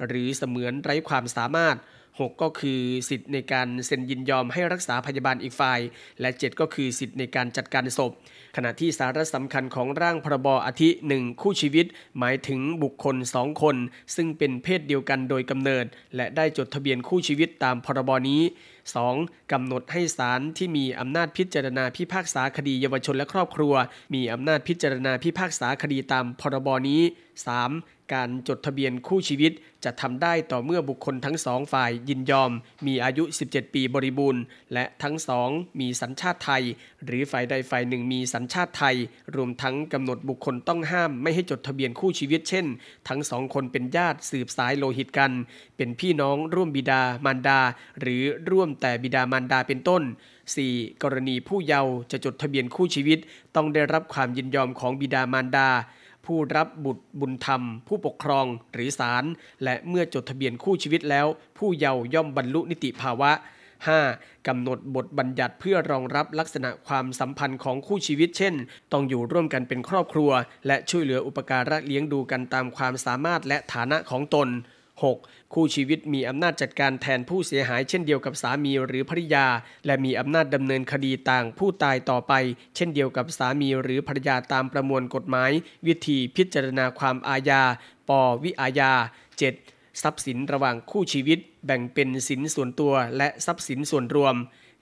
[0.07, 1.77] หรือเสมือนไร้ความสามารถ
[2.21, 5.79] 6 ก็คือสิทธิ์ในการเซ็นยินยอมให้รักษาพยาบาลอีกฝ่าย
[6.21, 8.11] และ 7 ก็คือสิทธิ์ในการจัดการศพ
[8.55, 11.85] ขณะที่สาระสำคัญของร่างพรบอาทิหนึ่งคู่ชีวิต
[12.19, 13.75] หมายถึงบุคคลสองคน
[14.15, 18.41] ซึ่งเป็นเพศเดียวกันโดยกำเนิด และได้จดทะเบียนคู่ชีวิตตามพรบนี้
[18.95, 19.40] 2.
[19.51, 23.73] กำหนดให้ศาลที่มีอำนาจพิจารณาพิพากษาคดีเยาวชนและครอบครัว
[24.13, 28.13] มีอำนาจพิจารณาพิพากษาคดีตามพรบนี้ 3.
[28.13, 29.51] การจดทะเบียนคู่ชีวิต
[29.83, 32.51] จะทำได้ต่อเมื่อบุคคลทั้งสองฝ่ายยินยอม
[32.87, 34.41] มีอายุ 17 ปีบริบูรณ์
[34.73, 36.63] และทั้งสองมีสัญชาติไทย
[37.05, 38.95] หรือฝ่ายใดฝ่ายหนึ่งมีสัญชาติไทย
[39.35, 42.65] รวมทั้งกำหนดบุคคลต้องห้ามไม่ให้จดทะเบียนคู่ชีวิต เช่น
[43.07, 45.31] ทั้งสองคนเป็นญาติสืบสายโลหิตกัน
[45.77, 47.61] เป็นพี่น้องร่วมบิดามารดา
[47.99, 50.03] หรือร่วมแต่บิดามารดาเป็นต้น
[50.51, 51.03] 4.
[51.03, 53.19] กรณีผู้เยาว์จะจดทะเบียนคู่ชีวิต
[53.55, 55.69] ต้องได้รับความยินยอมของบิดามารดา
[56.25, 59.23] ผู้รับบุตรบุญธรรม ผู้ปกครองหรือศาล
[59.63, 61.27] และเมื่อจดทะเบียนคู่ชีวิตแล้ว
[61.57, 63.31] ผู้เยาว์ย่อมบรรลุนิติภาวะ
[63.89, 64.47] 5.
[64.47, 68.53] กำหนดบทบัญญัติเพื่อรองรับลักษณะความสัมพันธ์ของคู่ชีวิต เช่น
[68.91, 70.31] ต้องอยู่ร่วมกันเป็นครอบครัว
[70.67, 74.47] และช่วยเหลืออุปการะเลี้ยงดูกันตามความสามารถและฐานะของตน
[75.09, 75.53] 6.
[75.53, 79.47] คู่ชีวิตมีอำนาจจัดการแทนผู้เสียหายเช่นเดียวกับสามีหรือภริยา
[79.85, 82.33] และมีอำนาจดำเนินคดีต่างผู้ตายต่อไป
[82.75, 85.51] เช่นเดียวกับสามีหรือภรรยาตามประมวลกฎหมาย
[85.87, 87.63] วิธีพิจารณาความอาญา
[88.09, 88.11] ป
[88.43, 88.93] วิอาญา
[89.47, 90.01] 7.
[90.01, 94.35] ทรัพย์สินระหว่างคู่ชีวิต แบ่งเป็นสินส่วนตัวและทรัพย์สินส่วนรวม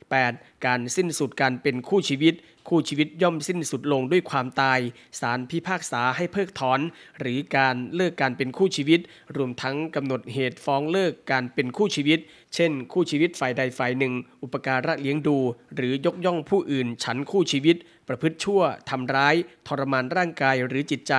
[0.10, 0.66] 8.
[0.66, 2.34] การสิ้นสุดการเป็นคู่ชีวิต
[2.70, 4.80] คู่ชีวิตย่อมสิ้นสุดลงด้วยความตาย
[5.20, 6.80] ศาลพิพากษาให้เพิกถอน
[7.20, 9.00] หรือการเลิกการเป็นคู่ชีวิต
[9.38, 12.20] รวมทั้งกำหนดเหตุฟ้องเลิกการเป็นคู่ชีวิต
[12.56, 15.38] เช่น คู่ชีวิตฝ่ายใดฝ่ายหนึ่ง อุปการะเลี้ยงดู
[15.76, 17.76] หรือยกย่องผู้อื่นฉันคู่ชีวิต
[18.08, 19.36] ประพฤติชั่วทำร้าย
[19.68, 21.14] ทรมานร่างกายหรือจิตใจ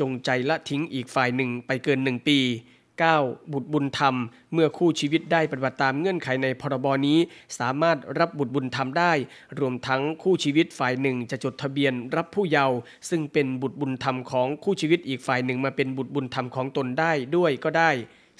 [0.00, 2.38] จงใจละทิ้งอีกฝ่ายหนึ่งไปเกินหนึ่งปี
[3.02, 3.52] 9.
[3.52, 4.14] บุตรบุญธรรม
[4.52, 7.18] เมื่อคู่ชีวิตได้ปฏิบัติตามเงื่อนไขในพรบนี้
[7.58, 9.12] สามารถรับบุตรบุญธรรมได้
[9.60, 12.76] รวมทั้งคู่ชีวิตฝ่ายหนึ่งจะจดทะเบียนรับผู้เยาว์
[13.10, 17.90] ซึ่งเป็นบุตรบุญธรรมของคู่ชีวิตอีกฝ่ายหนึ่งมาเป็นบุตรบุญธรรมของตนได้ด้วยก็ได้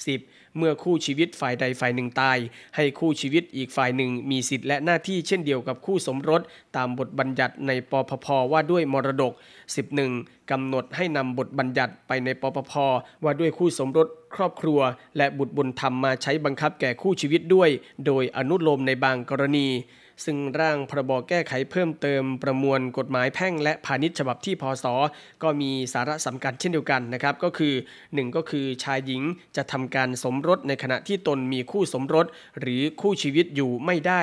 [0.04, 0.43] 10.
[0.58, 2.38] เมื่อคู่ชีวิตฝ่ายใดฝ่ายหนึ่งตาย
[2.76, 6.42] ให้คู่ชีวิตอีกฝ่ายหนึ่งมีสิทธิและหน้าที่เช่นเดียวกับคู่สมรส
[6.76, 9.32] ตามบทบัญญัติในปปพว่าด้วยมรดก
[9.92, 10.50] 11.
[10.50, 12.72] กำหนดให้นำบทบัญญัติไปในปปพ
[13.24, 14.80] ว่าด้วยคู่สมรสครอบครัว
[15.16, 17.70] และบุตรบุญธรรมมาใช้บังคับแก่คู่ชีวิตด้วย
[18.06, 19.68] โดยอนุโลมในบางกรณี
[20.24, 24.86] ซึ่งร่างพรบแก้ไขเพิ่มเติมประมวลกฎหมายแพ่งและพาณิชย์ฉบับที่พศ
[25.42, 27.74] ก็มีสาระสำคัญเช่นเดียวกันนะครับก็คือ
[28.04, 29.22] 1 ก็คือชายหญิง
[29.56, 32.26] จะทำการสมรสในขณะที่ตนมีคู่สมรส
[32.60, 34.22] หรือคู่ชีวิตอยู่ไม่ได้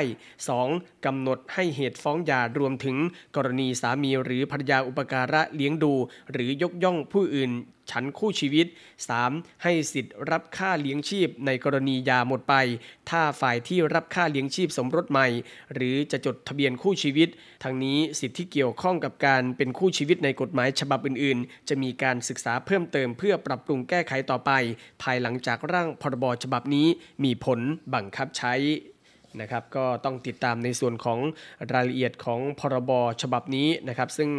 [0.52, 1.06] 2.
[1.06, 2.98] กำหนดให้เหตุฟ้องหย่ารวมถึง
[3.36, 5.94] กรณีสามีหรือภรรยาอุปการะเลี้ยงดู
[6.32, 7.52] หรือยกย่องผู้อื่น
[7.90, 8.68] ฉันคู่ชีวิต
[9.16, 9.64] 3.
[9.64, 12.56] ให้สิทธิ์รับค่าเลี้ยงชีพในกรณียาหมดไป
[13.10, 15.28] ถ้าฝ่ายที่รับค่าเลี้ยงชีพสมรสใหม่
[15.74, 17.30] หรือจะจดทะเบียนคู่ชีวิต
[17.64, 24.52] ทั้งนี้สิทธิที่เกี่ยวข้องกับการเป็นคู่ชีวิตในกฎหมายฉบับอื่น ๆ จะมีการศึกษาเพิ่มเติมเพื่อปรับปรุงแก้ไขต่อไป
[25.02, 26.88] ภายหลังจากร่างพรบฉบับนี้
[27.24, 27.60] มีผล
[27.94, 28.54] บังคับใช้
[29.42, 31.20] นะครับก็ต้องติดตามในส่วนของ
[31.74, 32.92] รายละเอียดของพรบ
[33.22, 34.30] ฉบับนี้นะครับ ซึ่ง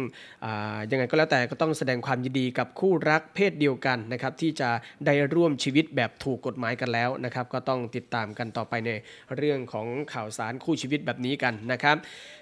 [0.91, 4.69] ยังไงก็แล้วแต่ก็ต้องแสดงความยินดีกับคู่รักเพศเดียวกันนะครับที่จะ
[5.05, 8.89] ได้ร่วมชีวิตแบบถูกกฎหมายกันแล้วนะครับ ก็ต้องติดตามกันต่อไปใน
[9.37, 11.97] เรื่องของข่าวสารคู่ชีวิตแบบนี้กันนะครับ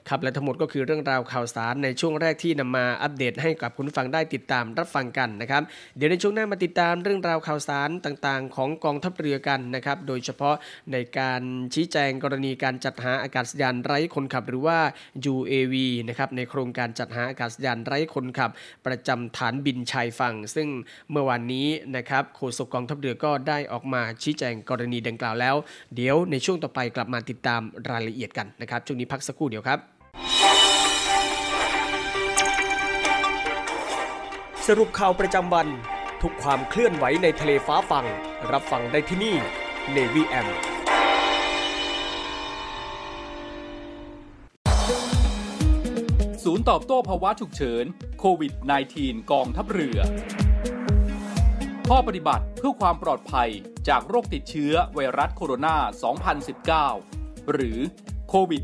[0.10, 5.64] ครับและทั้งหมดก็คือเรื่องราวข่าวสารในช่วงแรกที่นำมาอัปเดตให้กับคุณฟังได้ติดตามรับฟังกันนะครับ
[5.98, 10.56] เดี๋ยวในช่วงหน้ามาติดตามเรื่องราวข่าวสารต่างๆ ของกองทัพเรือกันนะครับ โดยเฉพาะ
[10.92, 11.42] ในการ
[11.74, 14.80] ชี้แจงกรณีการจัดหาอากาศยานไร้คนขับ หรือว่า
[15.34, 15.76] UAV
[16.08, 18.52] นะครับในโครงการจัดหาอากาศยานไร้คนขับ
[18.86, 20.68] ประจำฐานบินชายฝั่ง ซึ่ง
[21.12, 25.56] เมื่อวานนี้นะครับโฆษกกองทัพเรือก็ได้ออกมาชี้แจงกรณีดังกล่าวแล้ว
[25.96, 29.80] เดี๋ยวในช่วงต่อไปกลับมาติดตามรายละเอียดกันนะครับช่วงนี้พักสักครู่เดียวครับ
[34.68, 35.68] สรุปข่าวประจำวัน
[36.22, 38.06] ทุกความเคลื่อนไหวในทะเลฟ้าฟัง
[38.52, 39.36] รับฟังได้ที่นี่
[39.96, 40.48] Navy M
[46.44, 47.86] ศูนย์ตอบโต้ภาวะฉุกเฉิน
[48.20, 48.54] โควิด
[48.92, 50.00] -19 กองทัพเรือ
[51.90, 53.50] ข้อปฏิบัติเพื่อความปลอดภัย
[53.90, 55.76] จากโรคติดเชื้อไวรัสโคโรนา
[56.86, 57.80] 2019 หรือ
[58.30, 58.64] โควิด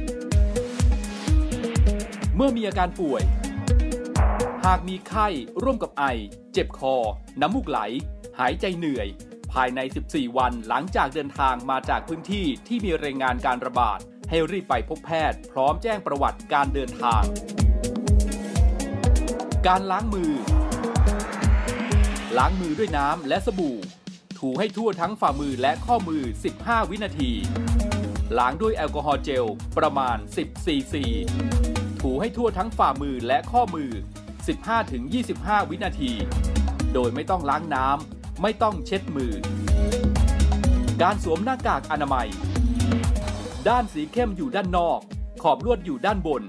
[0.00, 3.22] -19 เมื่อมีอาการป่วย
[4.64, 5.28] หากมีไข้
[5.62, 6.04] ร่วมกับไอ
[6.52, 6.94] เจ็บคอ
[7.40, 7.78] น้ำมูกไหล
[8.38, 9.08] หายใจเหนื่อย
[9.54, 13.98] ภายใน 14 วันหลังจากเดินทางมาจากพื้นที่ที่มีรายงานการระบาด
[14.30, 17.22] ให้รีบไปพบแพทย์ พร้อมแจ้งประวัติการเดินทาง
[19.66, 20.32] การล้างมือ
[22.38, 23.78] ล้างมือด้วยน้ำและสบู่
[24.38, 26.22] ถูให้ทั่วทั้งฝ่ามือและข้อมือ
[26.58, 27.30] 15 วินาที
[28.38, 29.44] ล้างด้วยแอลกอฮอล์เจล
[29.78, 31.04] ประมาณ 10 ซีซี
[32.02, 33.90] ถูให้ทั่วทั้งฝ่ามือและข้อมือ
[34.80, 36.12] 15-25 วินาที
[36.94, 39.32] โดยไม่ต้องล้างน้ำ ไม่ต้องเช็ดมือ
[41.02, 42.28] การสวมหน้ากากอนามัย
[43.68, 45.00] ด้านสีเข้มอยู่ด้านนอก
[45.42, 46.42] ขอบลวดอยู่ด้านบน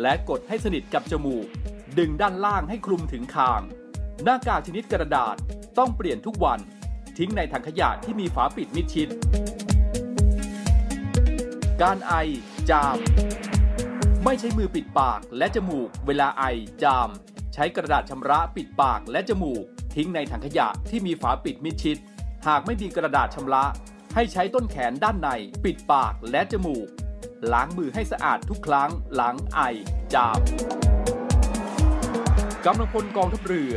[0.00, 1.46] และกดให้สนิทกับจมูก
[1.98, 3.62] ดึงด้านล่างให้คลุมถึงคาง
[4.24, 5.36] หน้ากากชนิดกระดาษ
[5.78, 6.60] ต้องเปลี่ยนทุกวัน
[7.18, 9.08] ทิ้งในถังขยะที่มีฝาปิดมิดชิด
[11.82, 12.14] การไอ
[12.70, 12.98] จาม
[14.24, 16.44] ไม่ใช้มือปิดปากและจมูกเวลาไอ
[16.82, 17.10] จาม
[17.58, 21.98] ช้กระดาษชำระปิดปากและจมูก ทิ้งในถังขยะที่มีฝาปิดมิดชิด
[22.46, 23.64] หากไม่มีกระดาษชำระ
[24.14, 25.28] ให้ใช้ต้นแขนด้านใน
[25.64, 26.88] ปิดปากและจมูก
[27.52, 29.60] ล้างมือให้สะอาดทุกครั้งหลังไอ
[30.14, 30.40] จาม
[32.64, 33.74] กำลังพลกองทัพเรือ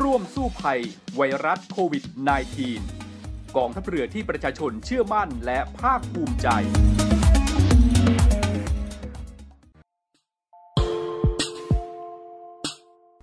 [0.00, 0.80] ร่วมสู้ภัย
[1.16, 2.04] ไวรัสโควิด
[2.80, 6.48] -19 กองทัพเรือที่ประชาชนเชื่อมั่นและภาคภูมิใจ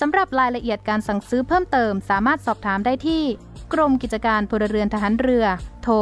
[0.00, 3.22] สำหรับรายละเอียดการสั่งซื้อเพิ่มเติมสามารถสอบถามได้ที่
[3.72, 5.44] กรมกิจการพลเรือนทหารเรือ
[5.82, 5.94] โทร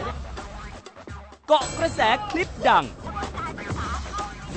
[1.53, 2.85] เกาะกระแสคลิปดัง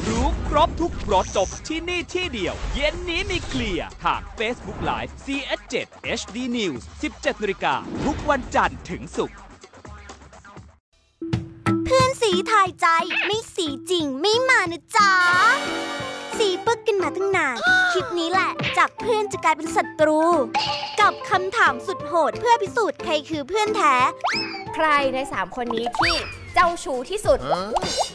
[0.06, 5.74] รู้ครบทุกรสจบที่นี่ที่เดียว เย็นนี้มีเคลียร์ทาง Facebook Live CS7
[6.20, 9.36] HD News 17นาฬิกาทุกวันจันทร์ถึงศุกร์
[11.84, 12.86] เพื่อนสีถ่ายใจ
[13.26, 15.12] ไม่สีจริงไม่มานะจ๊ะ
[16.38, 17.56] สีปึกกันมาตั้งนาน
[17.92, 20.20] คลิปนี้แหละ จากเพื่อนจะกลายเป็นศัตรู
[21.00, 23.94] กับคำถามสุดโหดเพื่อพิสูจน์ใครคือเพื่อนแท้
[24.74, 26.16] ใครใน 3 คนนี้ที่
[26.54, 27.38] เจ้าชู้ที่สุด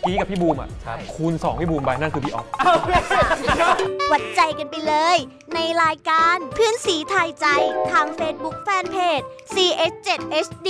[0.03, 0.69] กี้กับพี่บูมอะ
[1.13, 2.45] คูณ 2 พี่บูมไปนั่นคือพี่ออฟ
[4.11, 5.17] วัดใจกันไปเลย
[5.55, 7.45] ในรายการเพื่อนสีทายใจ
[7.91, 10.69] ทาง Facebook Fanpage CS7HD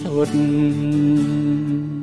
[0.00, 1.95] สุด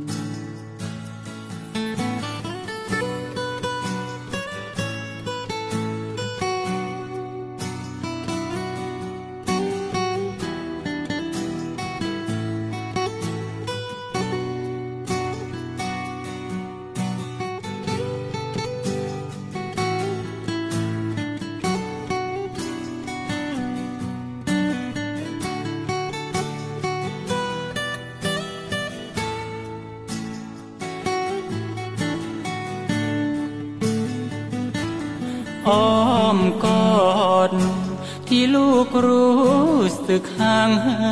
[40.16, 41.04] ึกห่างเหิ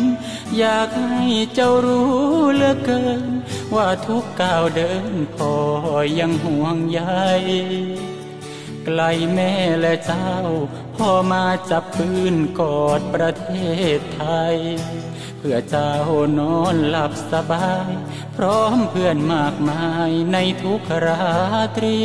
[0.00, 0.02] น
[0.58, 1.24] อยากให้
[1.54, 2.12] เจ้ารู้
[2.54, 3.24] เหลือเกิน
[3.74, 5.52] ว่าทุกก้าวเดินพ่อ
[6.18, 7.00] ยังห่วงใย
[8.84, 9.00] ไกล
[9.34, 10.30] แม่และเจ้า
[10.96, 13.48] พ่อมาจับปืนกอดประเท
[13.96, 14.24] ศไท
[14.54, 14.56] ย
[15.38, 15.94] เพื่อเจ้า
[16.38, 17.90] นอนหลับสบาย
[18.36, 21.22] พร้อมเพื่อนมากมายในทุกรา
[21.76, 21.98] ตรี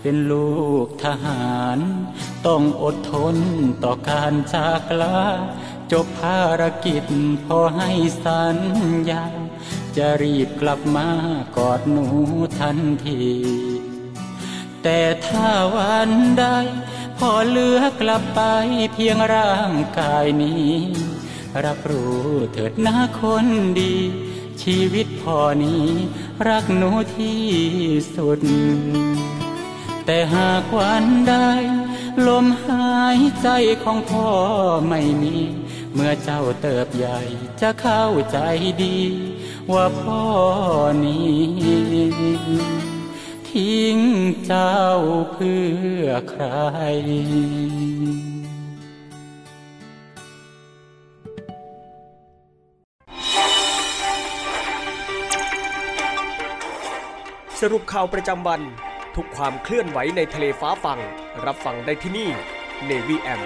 [0.00, 0.54] เป็นลู
[0.84, 1.78] กทหาร
[2.46, 3.36] ต้องอดทน
[3.84, 5.20] ต่อการจากลา
[5.92, 7.04] จบภารกิจ
[7.44, 7.90] พอให้
[8.24, 8.58] สัญ
[9.10, 9.24] ญา
[9.96, 11.08] จะรีบกลับมา
[11.56, 12.06] กอดหนู
[12.60, 13.24] ทันที
[14.82, 16.44] แต่ถ้าวันใด
[17.18, 18.40] พอเลือกลับไป
[18.92, 20.72] เพียงร่างกายนี้
[21.64, 23.46] รับรู้เถิดนะคน
[23.80, 23.94] ดี
[24.62, 25.84] ชีวิตพอนี้
[26.48, 27.42] รักหนูที่
[28.16, 28.40] สุด
[30.04, 31.34] แต่หากวันใด
[32.28, 33.48] ลมหายใจ
[33.84, 34.28] ของพ่อ
[34.88, 35.36] ไม่มี
[35.94, 37.18] เมื่อเจ้าเติบใหญ่
[37.60, 38.38] จะเข้าใจ
[38.82, 38.98] ดี
[39.72, 40.24] ว่าพ่อ
[41.04, 41.40] นี้
[43.50, 43.98] ทิ้ง
[44.46, 44.80] เจ้า
[45.32, 45.62] เพื่
[46.00, 46.44] อใคร
[57.60, 58.60] สรุปข่าวประจำวัน
[59.16, 60.98] ทุกความเคลื่อนไหวในทะเลฟ้าฟัง
[61.44, 62.30] รับฟังได้ที่นี่
[62.88, 63.40] Navy M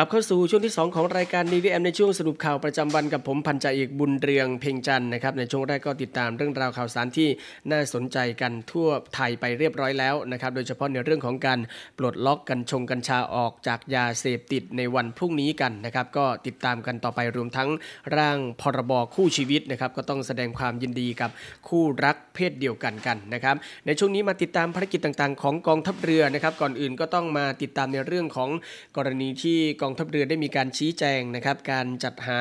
[0.00, 7.28] ลับเข้าสู่ช่วงที่ 2 ของรายการนีวีแอมในช่วงสรุปข่าวประจำวันกับผมพันจ่าเอกบุญเรืองเพ่งจันนะครับในช่วงแรกก็ติดตามเรื่องราวข่าวสารที่
[7.70, 11.58] น่าสนใจกันทั่วไทยไปเรียบร้อยแล้วนะครับโดยเฉพาะในเรื่องของการ
[11.98, 17.68] ปลดล็อกกัญชงกัญชาออกจากยาเสพติดในวันพรุ่งนี้กันนะครับก็ติดตามกันต่อไปรวมทั้ง
[18.16, 21.30] ร่างพรบคู่ชีวิตนะครับก็ต้องแสดงความยินดีกับ
[21.68, 28.50] คู่รักเพศเดียวกันกันนะครับในช่วงนี้มาติดตามภารกิจต่างๆ ของกองทัพเรือนะครับก่อนอื่นก็ต้องมาติดตามในเรื่องของ
[28.96, 32.40] กรณีที่กององทัพเรือได้มีการชี้แจงนะครับการจัดหา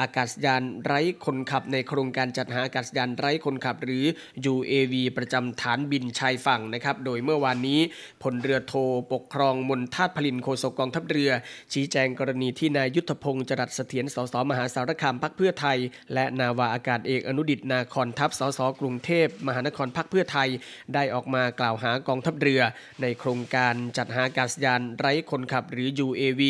[0.00, 4.04] อากาศยานไร้คนขับในโครงการจัดหาอากาศยานไร้คนขับ หรือ
[4.52, 7.80] UAV ประจำฐานบินชายฝั่งนะครับโดยเมื่อวานนี้
[8.22, 8.74] พลเรือโท
[9.12, 11.30] ปกครองมนทาตพลินโฆษกกองทัพเรือ
[11.72, 15.78] ชี้แจงกรณีที่นายยุทธพงศ์จรัสเสถียรสสมหาสารคามพักเพื่อไทย
[16.14, 20.48] และนาวาอากาศเอกอนุดิตนาคอนทัพสสกรุงเทพ มหานครพักเพื่อไทย
[20.94, 22.60] ได้ออกมากล่าวหากองทัพเรือ
[23.02, 26.42] ในโครงการจัดหาอากาศยานไร้คนขับหรือ UAV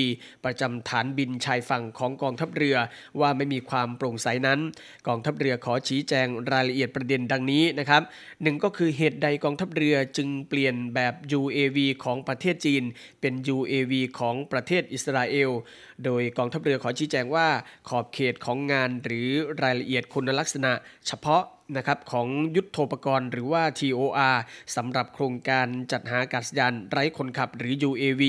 [0.44, 2.76] ประจำฐานบินชายฝั่งของกองทัพเรือ
[3.20, 4.60] ว่าไม่มีความโปร่งใสนั้น
[5.06, 8.02] กองทัพเรือขอชี้แจงรายละเอียดประเด็นดังนี้นะครับ
[8.42, 12.82] หนึ่งก็คือเหตุใดกองทัพเรือจึงเปลี่ยนแบบ UAV ของประเทศจีน
[13.20, 15.50] เป็น UAV ของประเทศอิสราเอล
[16.04, 17.48] โดยกองทัพเรือขอชี้แจงว่า
[17.88, 19.28] ขอบเขตของงานหรือ
[19.62, 20.72] รายละเอียดคุณลักษณะ
[21.06, 21.42] เฉพาะ
[21.76, 24.36] นะครับของยุทธโภปกรณ์หรือว่า TOR
[24.76, 28.22] สำหรับโครงการจัดหาอากาศยานไร้คนขับหรือ UAV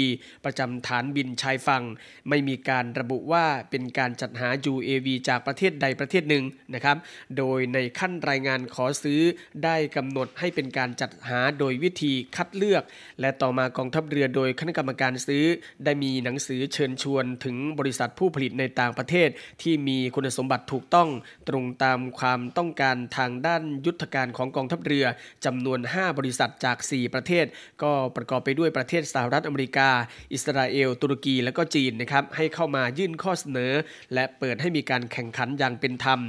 [0.46, 1.84] ประจำฐานบินชายฝั่ง
[2.30, 6.98] ไม่มีการระบุว่าเป็นการจัดหา UAV จากประเทศใดประเทศหนึ่งนะครับ
[7.38, 9.22] โดยในขั้นรายงานขอซื้อ
[9.64, 12.84] ได้กำหนดให้เป็นการจัดหาโดยวิธีคัดเลือก
[13.20, 15.46] และต่อมากองทัพเรือโดยคณะกรรมการซื้อ
[15.86, 19.30] ได้มีหนังสือเชิญชวนถึงบริษัทผู้ผลิตในต่างประเทศ
[19.62, 21.10] ที่มีคุณสมบัติถูกต้อง
[21.50, 25.06] ตรงตามความต้องการทางางด้านยุทธการของกองทัพเรือ
[25.46, 27.46] จำนวน 5 บริษัทจาก 4 ประเทศ
[27.84, 29.90] ก็ประกอบไปด้วยประเทศสหรัฐอเมริกา
[30.34, 33.74] อิสราเอล ตุรกีและก็จีนนะครับให้เข้ามายื่นข้อเสนอ
[34.14, 36.20] และเปิดให้มีการแข่งขันอย่างเป็นธรรม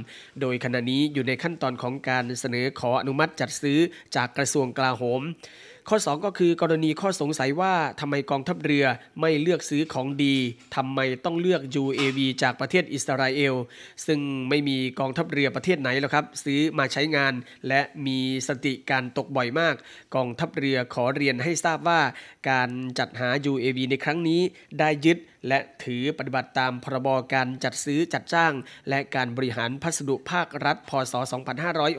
[0.41, 3.79] โดยขณะนี้อยู่ในขั้นตอนของการเสนอขออนุมัติจัดซื้อ
[4.15, 5.21] จากกระทรวงกลาโหม
[5.89, 8.85] ข้อ 2 ก็คือกรณีข้อสงสัยว่าทำไมกองทัพเรือ
[9.19, 10.35] ไม่เลือกซื้อของดี
[10.75, 13.55] ทำไมต้องเลือก UAV จากประเทศอิสราเอล
[14.05, 14.19] ซึ่ง
[14.49, 17.33] ไม่มีกองทัพเรือประเทศไหนหรอกครับ ซื้อมาใช้งาน
[17.67, 19.75] และมีสติการตกบ่อยมาก
[20.15, 22.01] กองทัพเรือขอเรียนให้ทราบว่า
[22.49, 22.69] การ
[22.99, 24.41] จัดหา UAV ในครั้งนี้
[24.79, 25.17] ได้ยึด
[25.47, 28.53] และถือปฏิบัติตามพรบการจัดซื้อจัดจ้าง
[28.89, 31.13] และการบริหารพัสดุภาครัฐ พศ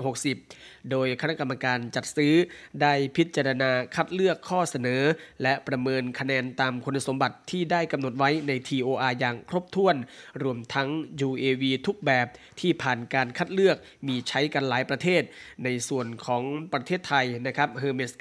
[0.03, 2.35] 2560 โดยคณะกรรมการจัดซื้อ
[2.83, 5.03] ได้พิจารณาคัดเลือกข้อเสนอ
[5.43, 9.97] และประเมินคะแนนตามคุณสมบัติที่ได้กำหนดไว้ใน TOR อย่างครบถ้วน
[10.43, 10.89] รวมทั้ง
[11.29, 12.27] UAV ทุกแบบ
[12.61, 13.77] ที่ผ่านการคัดเลือก
[14.09, 15.23] มีใช้กันหลายประเทศ
[15.65, 18.13] ในส่วนของประเทศไทยนะครับ Hermes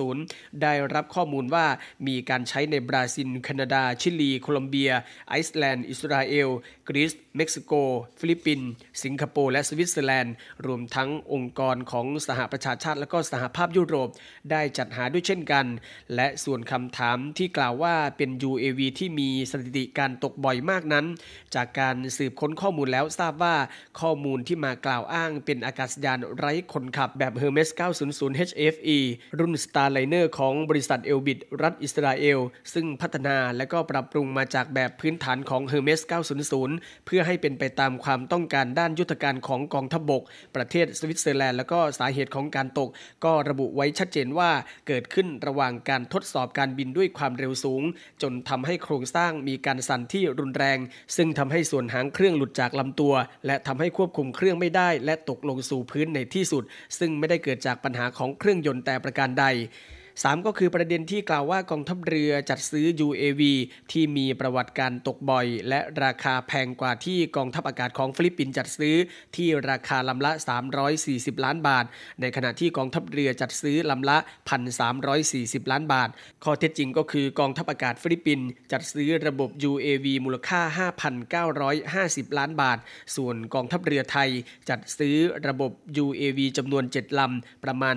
[0.00, 1.66] 900 ได้รับข้อมูลว่า
[2.06, 4.92] มีการใช้ในบราซิล แคนาดา ชิลีโคลอมเบีย
[5.28, 6.48] ไอซ์แลนด์ อิสราเอล
[6.88, 7.72] กรีซเม็กซิโก
[8.18, 8.68] ฟิลิปปินส์
[9.04, 10.34] สิงคโปร์และสวิตเซอร์แลนด์
[10.66, 14.08] รวมทั้งองค์กรของสหประชาชาติและก็สหภาพยุโรป
[14.50, 15.66] ได้จัดหาด้วยเช่นกัน
[16.14, 21.06] และส่วนคำถามที่กล่าวว่าเป็น UAV ที่มีสถิติการตกบ่อยมากนั้น
[21.54, 23.56] จากการสืบค้นข้อมูลแล้วทราบว่า
[24.00, 27.70] ข้อมูลที่มากล่าวอ้างเป็นอากาศยานไร้คนขับแบบ Hermes
[28.08, 28.98] 900 HFE
[29.38, 32.38] รุ่น Starliner ของบริษัทเอลบิดรัฐอิสราเอล
[32.74, 36.00] ซึ่งพัฒนาและก็ปรับปรุงมาจากแบบพื้นฐานของ Hermes
[36.54, 40.22] 900 เพื่อให้เป็นไปตามความต้องการด้านยุทธการของกองทัพบบก
[40.56, 42.88] ประเทศสวิตเซอร์แลนด์ และก็สาเหตุของการตก
[43.24, 44.50] ก็ระบุไว้ชัดเจนว่า
[44.88, 47.82] เกิดขึ้นระหว่างการทดสอบการบินด้วยความเร็วสูง
[48.22, 50.78] จนทำให้โครงสร้างมีการสั่นที่รุนแรง
[51.16, 53.14] ซึ่งทำให้ส่วนหางเครื่องหลุดจากลำตัว
[53.46, 56.64] และทำให้ควบคุมเครื่องไม่ได้ และตกลงสู่พื้นในที่สุด
[56.98, 59.46] ซึ่งไม่ได้เกิดจากปัญหาของเครื่องยนต์แต่ประการใด
[60.18, 63.42] 3 ก็คือประเด็นที่กล่าวว่ากองทัพเรือจัดซื้อ UAV
[63.92, 68.96] ที่มีประวัติการตกบ่อย และราคาแพงกว่าที่กองทัพอากาศของฟิลิปปินส์จัดซื้อ
[69.36, 70.32] ที่ราคาลำละ
[70.88, 71.84] 340 ล้านบาท
[72.20, 74.18] ในขณะที่กองทัพเรือจัดซื้อลำละ
[74.94, 76.08] 1,340 ล้านบาท
[76.44, 80.60] ข้อเท็จจริงก็คือกองทัพอากาศฟิลิปปินส์จัดซื้อระบบ UAV มูลค่า
[81.50, 82.78] 5,950 ล้านบาท
[83.16, 84.30] ส่วนกองทัพเรือไทย
[84.70, 85.16] จัดซื้อ
[85.48, 85.72] ระบบ
[86.04, 87.96] UAV จำนวน 7 ลำ ประมาณ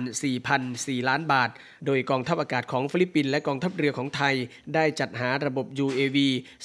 [0.54, 1.50] 4,004 ล้านบาท
[1.86, 4.34] โดยกองทัพอากาศของฟิลิปปินส์และกองทัพเรือของไทย
[4.74, 6.18] ได้จัดหาระบบ UAV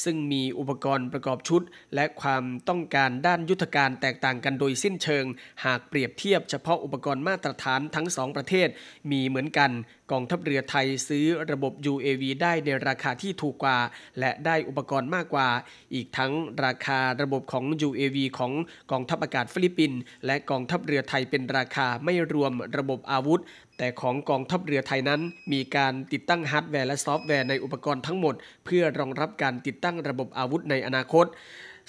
[0.03, 1.61] ซึ่งมีอุปกรณ์ประกอบชุด
[1.95, 5.25] และความต้องการด้านยุทธการแตกต่างกันโดยสิ้นเชิง
[5.65, 8.67] หากเปรียบเทียบเฉพาะอุปกรณ์มาตรฐานทั้งสองประเทศ
[9.11, 9.71] มีเหมือนกัน
[10.11, 13.77] กองทัพเรือไทยซื้อระบบ UAV ได้ในราคาที่ถูกกว่า
[14.19, 15.49] และได้อุปกรณ์มากกว่า
[15.93, 16.31] อีกทั้ง
[16.65, 18.51] ราคาระบบของ UAV ของ
[18.91, 23.41] กองทัพอากาศฟิลิปปินส์และกองทัพเรือไทยเป็นราคาไม่รวมระบบอาวุธ
[23.81, 25.21] แต่ของกองทัพเรือไทยนั้น
[25.53, 31.25] มีการติดตั้งฮาร์ดแวร์และซอฟต์แวร์ในอุปกรณ์ทั้งหมด เพื่อรองรับการติดตั้งระบบอาวุธในอนาคต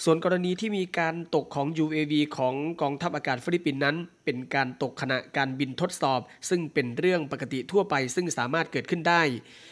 [0.05, 9.23] ส่วนกรณีที่มีการตกของ UAV ของกองทัพอากาศฟิลิปปินส์นั้น เป็นการตกขณะการบินทดสอบ ซึ่งเป็นเรื่องปกติทั่วไป ซึ่งสามารถเกิดขึ้นได้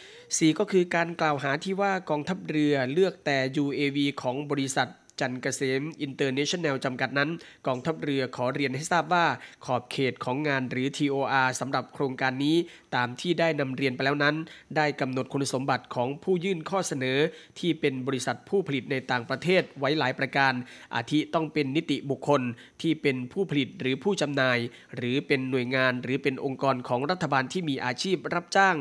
[0.05, 4.89] 4ก็คือการกล่าวหาที่ว่ากองทัพเรือเลือกแต่ UAV ของบริษัท
[5.21, 7.31] จันเกษมอินเตอร์เนชั่นแนลจำกัดนั้น
[7.67, 9.27] กองทัพเรือขอเรียนให้ทราบว่า
[9.65, 12.57] ขอบเขตของงานหรือ TOR สำหรับโครงการนี้
[12.97, 14.37] ตามที่ได้นำเรียนไปแล้วนั้น
[14.77, 17.19] ได้กำหนดคุณสมบัติของผู้ยื่นข้อเสนอ
[17.59, 20.53] ที่เป็นบริษัทผู้ผลิตในต่างประเทศไว้หลายประการ
[20.95, 22.43] อาทิต้องเป็นนิติบุคคล
[22.83, 24.59] ที่เป็นผู้ผลิตหรือผู้จำหน่าย
[24.97, 28.77] หรือเป็นหน่วยงานหรือเป็นองค์กรของรัฐบาลที่มีอาชีพรับจ้าง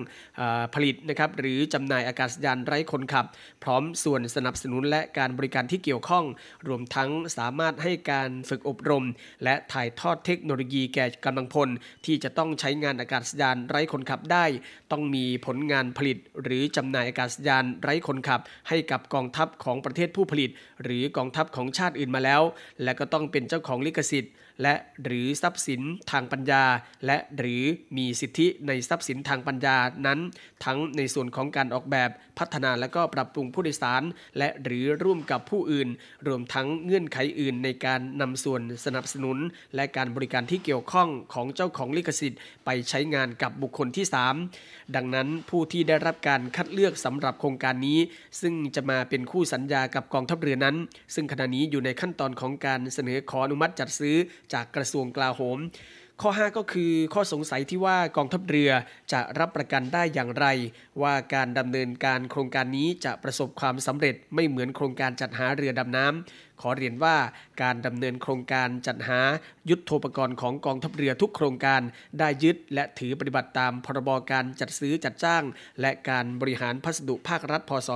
[0.73, 3.25] ผลิตนะครับหรือจำหน่ายอากาศยานไร้คนขับ
[3.63, 6.25] พร้อมส่วนสนับสนุนและการบริการที่เกี่ยวข้อง
[6.67, 9.05] รวมทั้งสามารถให้การฝึกอบรม
[9.43, 11.69] และถ่ายทอดเทคโนโลยีแก่กำลังพล
[12.05, 14.45] ที่จะต้องใช้งานอากาศยานไร้คนขับได้
[14.91, 20.49] ต้องมีผลงานผลิต หรือจำหน่ายอากาศยานไร้คนขับ ให้กับกองทัพของประเทศผู้ผลิต
[20.83, 22.41] หรือกองทัพของชาติอื่นมาแล้ว
[22.83, 25.81] และก็ต้องเป็นเจ้าของลิขสิทธิ์ และหรือทรัพย์สิน
[26.11, 26.63] ทางปัญญา
[27.05, 27.63] และหรือ
[27.97, 30.19] มีสิทธิในทรัพย์สินทางปัญญานั้น
[30.65, 34.03] ทั้งในส่วนของการออกแบบพัฒนาและก็ปรับปรุงผู้โดยสาร
[34.37, 35.89] และหรือร่วมกับผู้อื่น
[36.27, 39.37] รวมทั้งเงื่อนไขอื่นในการนำส่วนสนับสนุน
[39.75, 44.05] และการบริการที่เกี่ยวข้องของเจ้าของลิขสิทธิ์ ไปใช้งานกับบุคคลที่
[44.51, 47.99] 3 ดังนั้นผู้ที่ได้รับการคัดเลือกสำหรับโครงการนี้
[48.41, 50.75] ซึ่งจะมาเป็นคู่สัญญากับกองทัพเรือนั้น
[51.15, 54.15] ซึ่งขณะนี้อยู่ในขั้นตอนของการเสนอขออนุมัติจัดซื้อ
[54.53, 55.59] จากกระทรวงกลาโหม
[56.21, 58.71] ข้อ 5 ก็คือข้อสงสัยที่ว่ากองทัพเรือ
[59.13, 60.45] จะรับประกันได้อย่างไร
[61.01, 67.17] ว่าการดำเนินการโครงการนี้จะประสบความสำเร็จไม่เหมือนโครงการจัดหาเรือดำน้ำขอเรียนว่า
[67.61, 69.19] การดำเนินโครงการจัดหา
[69.69, 71.81] ยุทธโภปกรณ์ของกองทัพเรือทุกโครงการ
[72.19, 75.43] ได้ยึดและถือปฏิบัติตามพรบการจัดซื้อจัดจ้าง
[75.81, 77.89] และการบริหารพัสดุภาครัฐพศ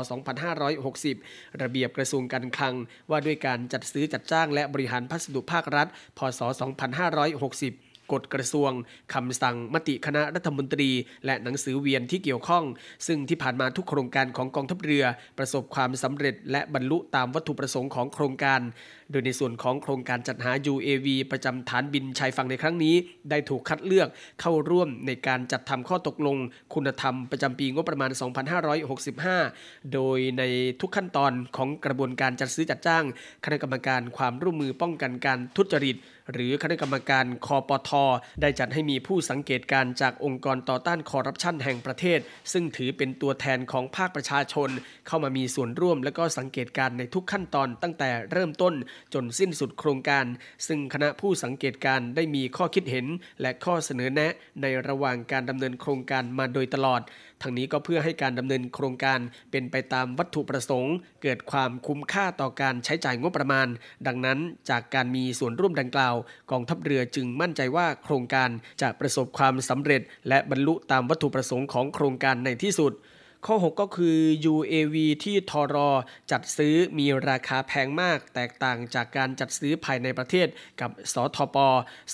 [1.18, 2.76] 2560 ระเบียบกระทรวงการคลัง
[3.10, 8.72] ว่าด้วยการจัดซื้อจัดจ้าง และบริหารพัสดุภาครัฐพศ 2560 กฎกระทรวง
[9.14, 10.90] คำสั่งมติคณะรัฐมนตรี
[11.26, 12.64] และหนังสือเวียนที่เกี่ยวข้อง
[13.08, 15.06] ซึ่งที่ผ่านมาทุกโครงการของกองทัพเรือ
[15.38, 18.62] ประสบความสำเร็จและบรรลุตามวัตถุประสงค์ของโครงการ
[19.12, 22.96] โดยในส่วนของโครงการจัดหา UAV ประจำฐานบินชายฝั่งในครั้งนี้
[23.30, 24.08] ได้ถูกคัดเลือก
[24.42, 26.38] เข้าร่วมในการจัดทำข้อตกลง
[26.74, 28.12] คุณธรรมประจำปีงบประมาณ
[28.82, 30.44] 2565 โดยใน
[30.82, 33.06] ทุกขั้นตอนของกระบวนการจัดซื้อจัดจ้าง
[33.46, 35.98] คณะกรรมการความร่วมมือป้องกันการทุจริต
[36.34, 37.92] หรือคณะกรรมการคอปท
[38.42, 42.20] ได้จัดให้มีผู้สังเกตการจากองค์กรต่อต้านคอร์รัปชันแห่งประเทศ
[42.52, 44.70] ซึ่งถือเป็นตัวแทนของภาคประชาชน
[45.08, 48.74] เข้ามามีส่วนร่วมและก็สังเกตการในทุกขั้นตอนตั้งแต่เริ่มต้น
[49.14, 50.26] จนสิ้นสุดโครงการ
[50.68, 53.06] ซึ่งคณะผู้สังเกตการได้มีข้อคิดเห็น
[53.42, 57.02] และข้อเสนอแนะในระหว่างการดำเนินโครงการมาโดยตลอด
[57.42, 59.20] ทั้งนี้ก็เพื่อให้การดำเนินโครงการ
[59.52, 63.68] เป็นไปตามวัตถุประสงค์ เกิดความคุ้มค่าต่อการใช้จ่ายงบประมาณ
[64.08, 64.40] ดังนั้น
[64.70, 66.16] จากการมีส่วนร่วมดังกล่าว
[66.52, 68.50] กองทัพเรือจึงมั่นใจว่าโครงการ
[68.82, 72.94] จะประสบความสำเร็จ และบรรลุตามวัตถุประสงค์ของโครงการในที่สุด
[73.48, 74.18] ข้อ 6 ก็คือ
[74.54, 75.90] UAV ที่ทรอ
[76.32, 80.48] จัดซื้อมีราคาแพงมาก แตกต่างจากการจัดซื้อภายในประเทศ
[80.82, 81.58] กับสทป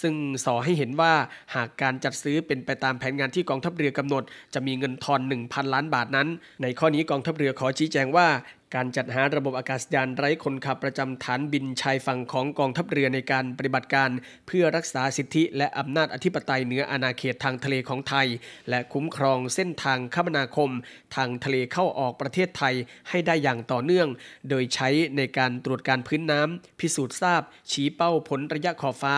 [0.02, 0.14] ซึ่ง
[0.46, 1.14] สอให้เห็นว่า
[1.56, 4.24] หากการจัดซื้อเป็นไปตามแผนงานที่กองทัพเรือกำหนด
[4.54, 6.28] จะมีเงินทอน 1,000 ล้านบาทนั้น
[6.62, 8.28] ในข้อนี้กองทัพเรือขอชี้แจงว่า
[8.76, 14.10] การจัดหาระบบอากาศยานไร้คนขับประจำฐานบินชายฝั่งของกองทัพเรือในการปฏิบัติการ
[14.48, 18.28] เพื่อรักษาสิทธิและอำนาจอธิปไตยเหนืออาณาเขตทางทะเลของไทย
[18.70, 20.72] และคุ้มครองเส้นทางคมนาคม
[21.16, 22.76] ทางทะเลเข้าออกประเทศไทย
[23.10, 24.08] ให้ได้อย่างต่อเนื่อง
[24.50, 27.42] โดยใช้ในการตรวจการพื้นน้ำพิสูจน์ทราบ
[27.72, 29.16] ชี้เป้าผลระยะขอบฟ้า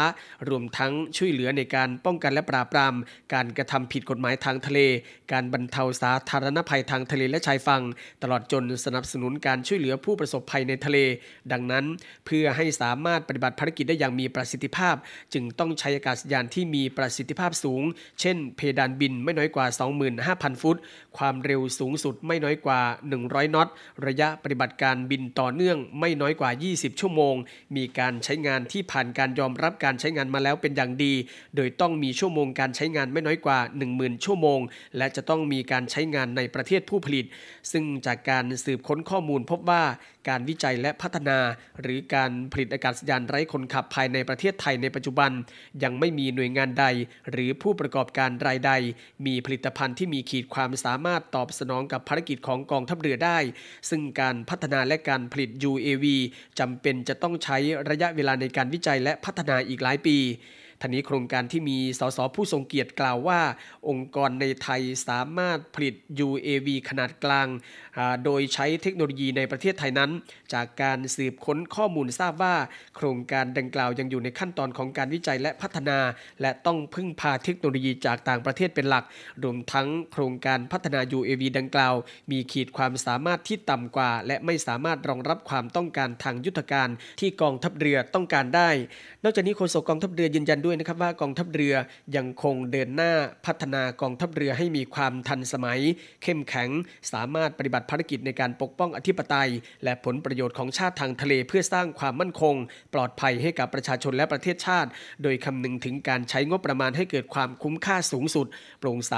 [0.50, 2.94] รวมทั้งช่วยเหลือในการป้องกันและปราบปราม
[3.34, 4.80] การกระทำผิดกฎหมายทางทะเล
[5.32, 7.82] การบรรเทาสาธารณภัยทางทะเลและชายฝั่ง
[8.24, 10.98] ตลอดจนสนับสนุนการช่วยเหลือผู้ประสบภัยในทะเล
[11.52, 11.86] ดังนั้น
[12.26, 14.96] เพื่อให้สามารถปฏิบัติภารกิจได้อย่างมีประสิทธิภาพ
[15.34, 17.84] จึงต้องใช้อากาศยานที่มีประสิทธิภาพสูง
[18.22, 19.66] เช่น เพดานบินไม่น้อยกว่า
[20.14, 20.78] 25,000 ฟุต
[21.18, 22.80] ความเร็วสูงสุดไม่น้อยกว่า
[23.18, 23.68] 100 นอต
[24.06, 27.36] ระยะปฏิบัติการบินต่อเนื่องไม่น้อยกว่า 20 ชั่วโมง
[27.76, 31.14] มีการใช้งานที่ผ่านการยอมรับการใช้งานมาแล้วเป็นอย่างดี
[31.56, 33.60] โดยต้องมีชั่วโมงการใช้งานไม่น้อยกว่า
[33.92, 34.60] 10,000 ชั่วโมง
[34.98, 37.26] และจะต้องมีการใช้งานในประเทศผู้ผลิต
[37.72, 39.84] ซึ่งจากการสืบค้นข้อมูลพบว่า
[40.30, 41.40] การวิจัยและพัฒนา
[41.82, 45.32] หรือการผลิตอากาศยานไร้คนขับภายในประเทศไทยในปัจจุบัน
[45.84, 46.86] ยังไม่มีหน่วยงานใด
[47.32, 48.72] หรือผู้ประกอบการรายใด
[49.26, 53.38] มีผลิตภัณฑ์ที่มีขีดความสามารถตอบสนองกับภารกิจของกองทัพเรือได้
[53.90, 56.06] ซึ่งการพัฒนาและการผลิต UAV
[56.60, 57.58] จำเป็นจะต้องใช้
[57.90, 60.18] ระยะเวลาในการวิจัยและพัฒนาอีกหลายปี
[60.82, 63.42] ทันนี้โครงการที่มีสสผู้ทรงเกียรติกล่าวว่า
[63.90, 65.96] องค์กรในไทยสามารถผลิต
[66.28, 67.48] UAV ขนาดกลาง
[68.26, 70.12] โดยใช้เทคโนโลยีในประเทศไทยนั้น
[70.54, 72.56] จากการสืบค้นข้อมูลทราบว่า
[72.96, 76.00] โครงการดังกล่าวยังอยู่ในขั้นตอนของการวิจัยและพัฒนา
[76.42, 79.06] และต้องพึ่งพาเทคโนโลยีจากต่างประเทศเป็นหลัก
[79.44, 81.96] รวมทั้งโครงการพัฒนา UAV ดังกล่าว
[82.32, 88.70] มีขีดความสามารถที่ต่ำกว่า และไม่สามารถรองรับความต้องการทางยุทธการที่กองทัพเรือต้องการได้
[89.24, 91.76] นอกจากนี้โฆษกกองทัพเรือยืนยันด้วยนะครับว่ากองทัพเรือ
[92.16, 93.14] ยังคงเดินหน้า
[93.46, 95.80] พัฒนากองทัพเรือให้มีความทันสมัย
[96.24, 96.70] เข้มแข็ง
[97.12, 99.50] สามารถปฏิบัติภารกิจในการปกป้องอธิปไตย
[99.84, 102.56] และผลประโยชน์ของชาติทางทะเลเพื่อสร้างความมั่นคง
[102.94, 104.90] ปลอดภัยให้กับประชาชนและประเทศชาติ
[105.24, 108.48] โดยคำนึงถึงการใช้งบประมาณให้เกิดความคุ้มค่าสูงสุด
[108.80, 109.14] โปร่งใส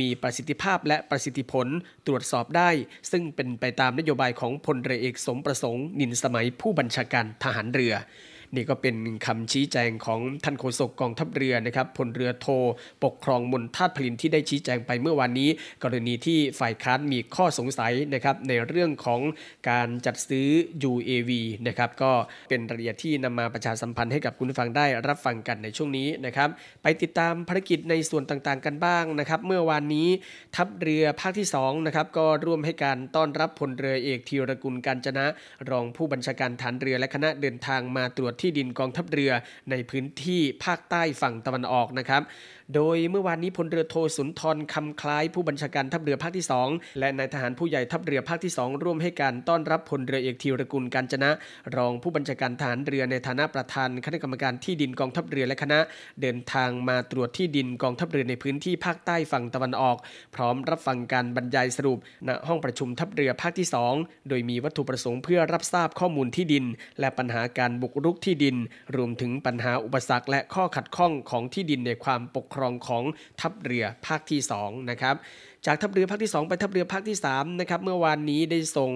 [0.00, 1.66] มีประสิทธิภาพและประสิทธิผล
[2.06, 2.70] ตรวจสอบได้
[3.10, 7.94] ซึ่งเป็นไปตามนโยบายของพลเรือเอกสมประสงค์ นินสมัยผู้บัญชาการทหารเรือ
[8.54, 8.96] นี่ก็เป็น
[9.26, 12.46] คำชี้แจงของท่านโฆษกกองทัพเรือนะครับพลเรือโท
[13.04, 15.48] ปกครองมนทาตพลินที่ได้ชี้แจงไปเมื่อวานนี้
[15.82, 19.20] กรณีที่ฝ่ายค้านมีข้อสงสัยนะครับในเรื่องของ
[19.70, 20.48] การจัดซื้อ
[20.90, 21.30] UAV
[21.66, 22.12] นะครับก็
[22.48, 26.48] เป็นรายละเอียดที่นำมาประชาสัมพันธ์ให้กับคุณผู้ฟังได้รับฟังกันในช่วงนี้นะครับ
[26.82, 30.08] ไปติดตามภารกิจในส่วนต่างๆ กันบ้างนะครับเมื่อวานนี้
[30.56, 35.26] ทัพเรือภาคที่2นะครับก็ร่วมให้การต้อนรับพลเรือเอกธีรกุลการจนะ
[35.70, 39.32] รองผู้บัญชาการฐานเรือและคณะเดินทางมาตรวจที่ดินกองทัพเรือ
[39.70, 42.22] ในพื้นที่ภาคใต้ฝั่งตะวันออกนะครับ
[42.74, 51.30] โดยเมื่อวานนี้พลเรือโทสุนทรคำคล้ายผู้บัญชาการทัพเรือภาคที่ 2 และนายทหารผู้ใหญ่ทัพเรือภาคที่ 2 ร่วมให้การต้อนรับพลเรือเอกธีรกุลการจนะ
[51.76, 55.78] รองผู้บัญชาการทหารเรือในฐานะประธานคณะกรรมการที่ดินกองทัพเรือและคณะ
[56.20, 59.96] เดินทางมาตรวจที่ดินกองทัพเรือในพื้นที่ภาคใต้ฝั่งตะวันออก
[60.34, 61.98] พร้อมรับฟังการบรรยายสรุป
[62.28, 66.64] ณห้องประชุมทัพเรือภาคที่ 2 โดยมีวัตถุประสงค์เพื่อรับทราบข้อมูลที่ดิน
[67.00, 68.56] และปัญหาการบุกรุกที่ดิน
[68.96, 73.04] รวมถึงปัญหาอุปสรรคและข้อขัดข้องของที่ดินในความปกครองของ
[73.40, 75.16] ทัพเรือภาคที่2นะครับ
[75.66, 78.92] จากทัพเรือภาคที่ 2 ไปทัพเรือภาคที่3นะครับเมื่อวานนี้ได้ส่ง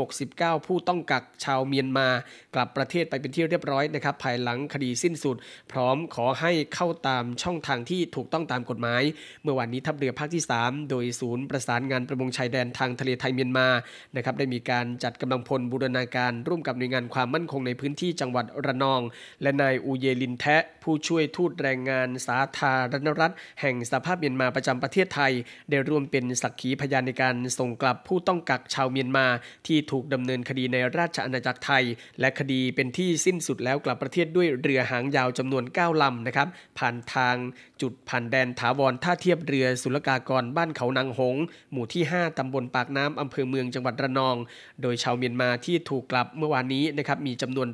[0.00, 2.08] 169 ผู้ต้องกักชาวเมียนมา
[2.54, 5.36] กลับประเทศไปเป็นที่เรียบร้อยนะครับภายหลังคดีสิ้นสุด
[5.72, 9.02] พร้อมขอให้เข้าตามช่องทางที่ถูกต้องตามกฎหมาย
[9.42, 13.68] เมื่อวานนี้ทัพเรือภาคที่ 3 โดยศูนย์ประสานงานประมงชายแดนทางทะเลไทยเมียนมา
[14.16, 19.00] นะครับได้มีการจัดกำลังพลบูรณาการร่วมกับหน่วยงานความมั่นคงในพื้นที่จังหวัดระนอง
[19.42, 25.34] และนายอูเยลินแทะผู้ช่วยทูตแรงงานสาธารณรัฐ แห่งสภาพเมียนมาประจำประเทศไทย
[25.70, 29.26] ได้ร่วมเป็นสักขีพยานในการส่งกลับผู้ต้องกักชาวเมียนมา
[29.66, 31.84] ที่ถูกดำเนินคดีในราชอาณาจักรไทย
[32.20, 37.36] และคดีเป็นที่สิ้นสุดแล้วกลับประเทศด้วยเรือหางยาวจำนวน 9 ลำนะครับ ผ่านทาง
[37.80, 41.36] จุดผ่านแดนถาวรท่าเทียบเรือศุลกากรบ้านเขานางหง
[41.72, 44.36] หมู่ที่ 5 ตำบลปากน้ำอำเภอเมืองจังหวัดระนอง
[44.82, 47.68] โดยชาวเมียนมาที่ถูกกลับเมื่อวานนี้นะครับมีจำนวน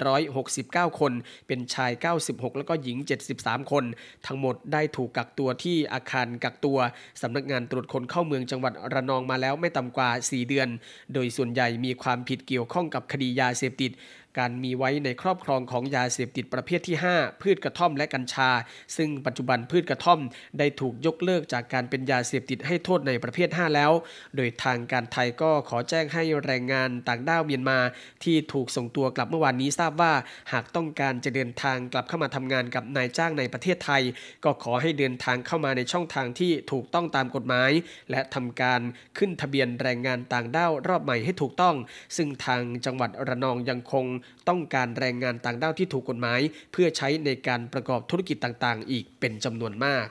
[0.47, 1.13] 169 คน
[1.47, 1.93] เป็นชาย
[2.25, 2.97] 96 แล้วก็หญิง
[3.35, 3.85] 73 คน
[4.27, 6.79] ทั้งหมดได้ถูกกักตัวที่อาคารกักตัว
[7.23, 10.69] สำนักงานตรวจคนเข้าเมืองจังหวัดระนองมาแล้วไม่ต่ำกว่า 4 เดือน
[11.15, 13.91] โดยส่วนใหญ่มีความผิดเกี่ยวข้องกับคดียาเสพติด
[14.39, 18.51] การมีไว้ในครอบครองของยาเสพติดประเภทที่ 5 พืชกระท่อมและกัญชา
[18.97, 20.21] ซึ่งปัจจุบันพืชกระท่อม
[20.59, 23.93] ได้ถูกยกเลิกจากการเป็นยาเสพติดให้โทษในประเภท 5 แล้ว
[24.37, 27.79] โดยทางการไทยก็ขอแจ้งให้แรงงานต่างด้าวเมียนมา
[28.25, 30.13] ที่ถูกส่งตัวกลับเมื่อวานนี้ทราบว่า
[30.53, 34.03] หากต้องการจะเดินทางกลับเข้ามาทำงานกับนายจ้างในประเทศไทย
[34.45, 37.71] ก็ขอให้เดินทางเข้ามาในช่องทางที่ถูกต้องตามกฎหมาย
[38.11, 38.81] และทำการ
[39.19, 41.75] ขึ้นทะเบียนแรงงานต่างด้าวรอบใหม่ให้ถูกต้อง
[42.17, 44.07] ซึ่งทางจังหวัดระนองยังคง
[44.49, 46.41] ต้องการแรงงานต่างด้าวที่ถูกกฎหมาย
[46.73, 50.07] เพื่อใช้ในการประกอบธุรกิจต่างๆ อีกเป็นจำนวนมาก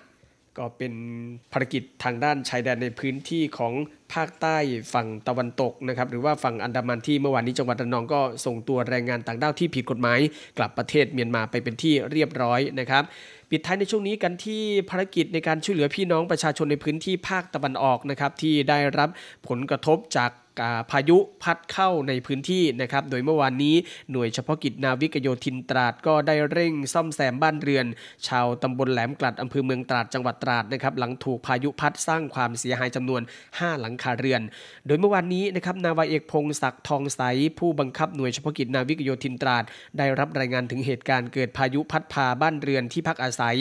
[0.58, 0.94] ก็เป็น
[1.52, 3.74] ภารกิจทางด้านชายแดนในพื้นที่ของ
[4.14, 4.58] ภาคใต้
[4.94, 10.20] ฝั่งตะวันตกนะครับหรือว่าฝั่งอันดามันที่เมื่อวานนี้จังหวัดระนองก็ส่งตัวแรงงานต่างด้าวที่ผิดกฎหมาย
[10.58, 13.04] กลับประเทศเมียนมาไปเป็นที่เรียบร้อยนะครับ
[13.50, 19.10] ปิดท้ายในช่วงนี้กันที่ภารกิจในการช่วยเหลือพี่น้องประชาชนในพื้นที่ภาคตะวันออกนะครับที่ได้รับ
[19.48, 20.32] ผลกระทบจาก
[20.92, 23.76] พายุพัดเข้าในพื้นที่นะครับ โดยเมื่อวานนี้
[24.12, 27.86] หน่วยเฉพาะกิจนาวิกโยธินตราดก็ได้เร่งซ่อมแซมบ้านเรือน
[28.28, 34.42] ชาวตำบลแหลมกลัดอำเภอเมืองตราดจังหวัดตราดนะครับหลังถูกพายุพัดสร้างความเสียหายจำนวน 5 หลังคาเรือน
[34.88, 37.22] โดยเมื่อวานนี้นะครับนาวาเอกพงศักดิ์ทองใส
[37.60, 39.64] ผู้บังคับหน่วยเฉพาะกิจนาวิกโยธินตราด
[39.98, 43.58] ได้รับรายงานถึงเหตุการณ์เกิดพายุพัดพาบ้านเรือนที่พักอาศัย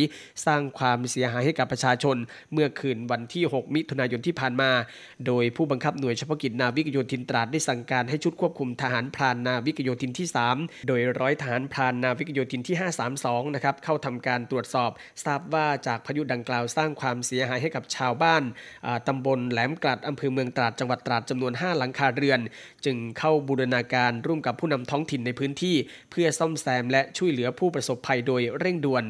[0.46, 2.16] สร้างความเสียหายให้กับประชาชน
[2.52, 4.70] เมื่อคืนวันที่ 6 มิถุนายนที่ผ่านมา
[5.26, 12.76] โดยผู้บังคับหน่วยเฉพาะกิจนาวิกกโยธินตราดได้สั่งการให้ชุดควบคุมทหารพรานนาวิกโยธินที่ 3 โดยร้อยทหารพรานนาวิกโยธินที่
[13.14, 14.90] 532 นะครับเข้าทำการตรวจสอบ
[15.24, 18.42] ทราบว่าจากพายุดังกล่าวสร้างความเสียหายให้กับชาวบ้าน
[19.08, 22.40] ตำบลแหลมกลัดอำเภอเมืองตราดจังหวัดตราดจำนวน 5 หลังคาเรือน
[22.84, 25.76] จึงเข้าบูรณาการร่วมกับผู้นำท้องถิ่นในพื้นที่
[26.10, 29.04] เพื่อซ่อมแซมและช่วยเหลือผู้ประสบภัยโดยเร่งด่วน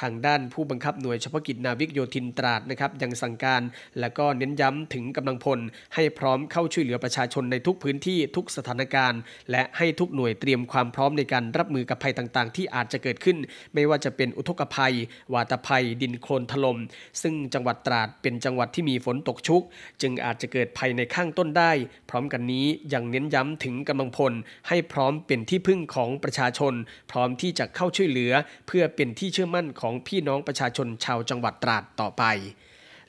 [0.00, 3.62] ทางด้านผู้บังคับหน่วยเฉพาะกิจนาวิกโยธินตราดนะครับยังสั่งการ
[4.00, 5.58] และก็เน้นย้ำถึงกำลังพล
[5.94, 9.20] ให้พร้อมเข้าช่วยเหลือประชาชนในทุกพื้นที่ทุกสถานการณ์
[9.50, 13.36] และให้ทุกหน่วยเตรียมความพร้อมในการรับมือกับภัยต่างๆ ที่อาจจะเกิดขึ้น
[13.74, 14.94] ไม่ว่าจะเป็นอุทกภัย
[15.34, 16.78] วาตภัย ดินโคลนถล่ม
[17.22, 19.62] ซึ่งจังหวัดตราดเป็นจังหวัดที่มีฝนตกชุก
[20.02, 21.72] จึงอาจจะเกิดภัยในข้างต้นได้
[22.10, 24.32] พร้อมกันนี้ยังเน้นย้ำถึงกำลังพล
[24.68, 26.74] ให้พร้อมเป็นที่พึ่งของประชาชน
[27.10, 28.32] พร้อมที่จะเข้าช่วยเหลือ
[28.66, 32.24] เพื่อเป็นที่เชื่อมั่นของพี่น้องประชาชนชาวจังหวัดตราดต่อไป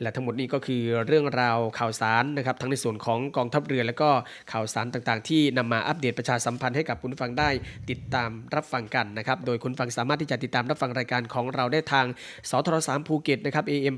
[0.04, 4.10] และทั้งหมดนี้ก็คือเรื่องราวข่าวสารนะครับทั้งในส่วนของกองทัพเรือ และก็
[4.52, 7.50] ข่าวสารต่างๆ ที่นำมาอัปเดตประชาสัมพันธ์ให้กับคุณผู้ฟังได้
[7.90, 12.06] ติดตามรับฟังกันนะครับโดยคุณผู้ฟังสามารถที่จะติดตามรับฟังรายการของเราได้ทาง
[12.50, 13.96] สทร3ภูเก็ตนะครับ AM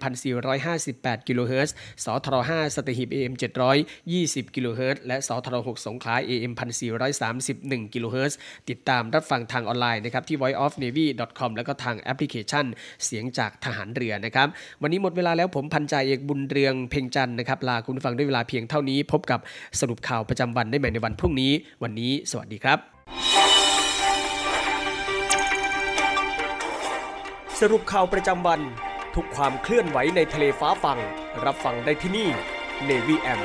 [0.62, 1.76] 1458กิโลเฮิรตซ์
[2.06, 3.34] สทร5สัตหีบ AM
[3.94, 6.54] 720กิโลเฮิรตซ์และสทร6สงขลา AM
[7.24, 8.38] 1431กิโลเฮิรตซ์
[8.70, 12.66] ติดตามรับฟังทางออนไลน์นะครับที่ voiceofnavy.com แล้วก็ทางแอปพลิเคชัน
[13.06, 14.48] เสียงจากทหารเรือนะครับ
[14.82, 19.40] วันนี้หมดเวลาแล้วผมพันจ่าเอกบุญเรืองเพ่งจันนะครับลาคุณฟังด้วยเวลาเพียงเท่านี้ พบกับ
[19.80, 21.52] สรุปข่าวประจำวันได้ใหม่ในวันพรุ่งนี้
[21.84, 22.80] วันนี้สวัสดีครับ
[27.60, 28.62] สรุปข่าวประจำวัน
[29.16, 30.98] ทุกความเคลื่อนไหวในทะเลฟ้าฟัง
[31.46, 32.28] รับฟังได้ที่นี่
[32.88, 33.42] Navy M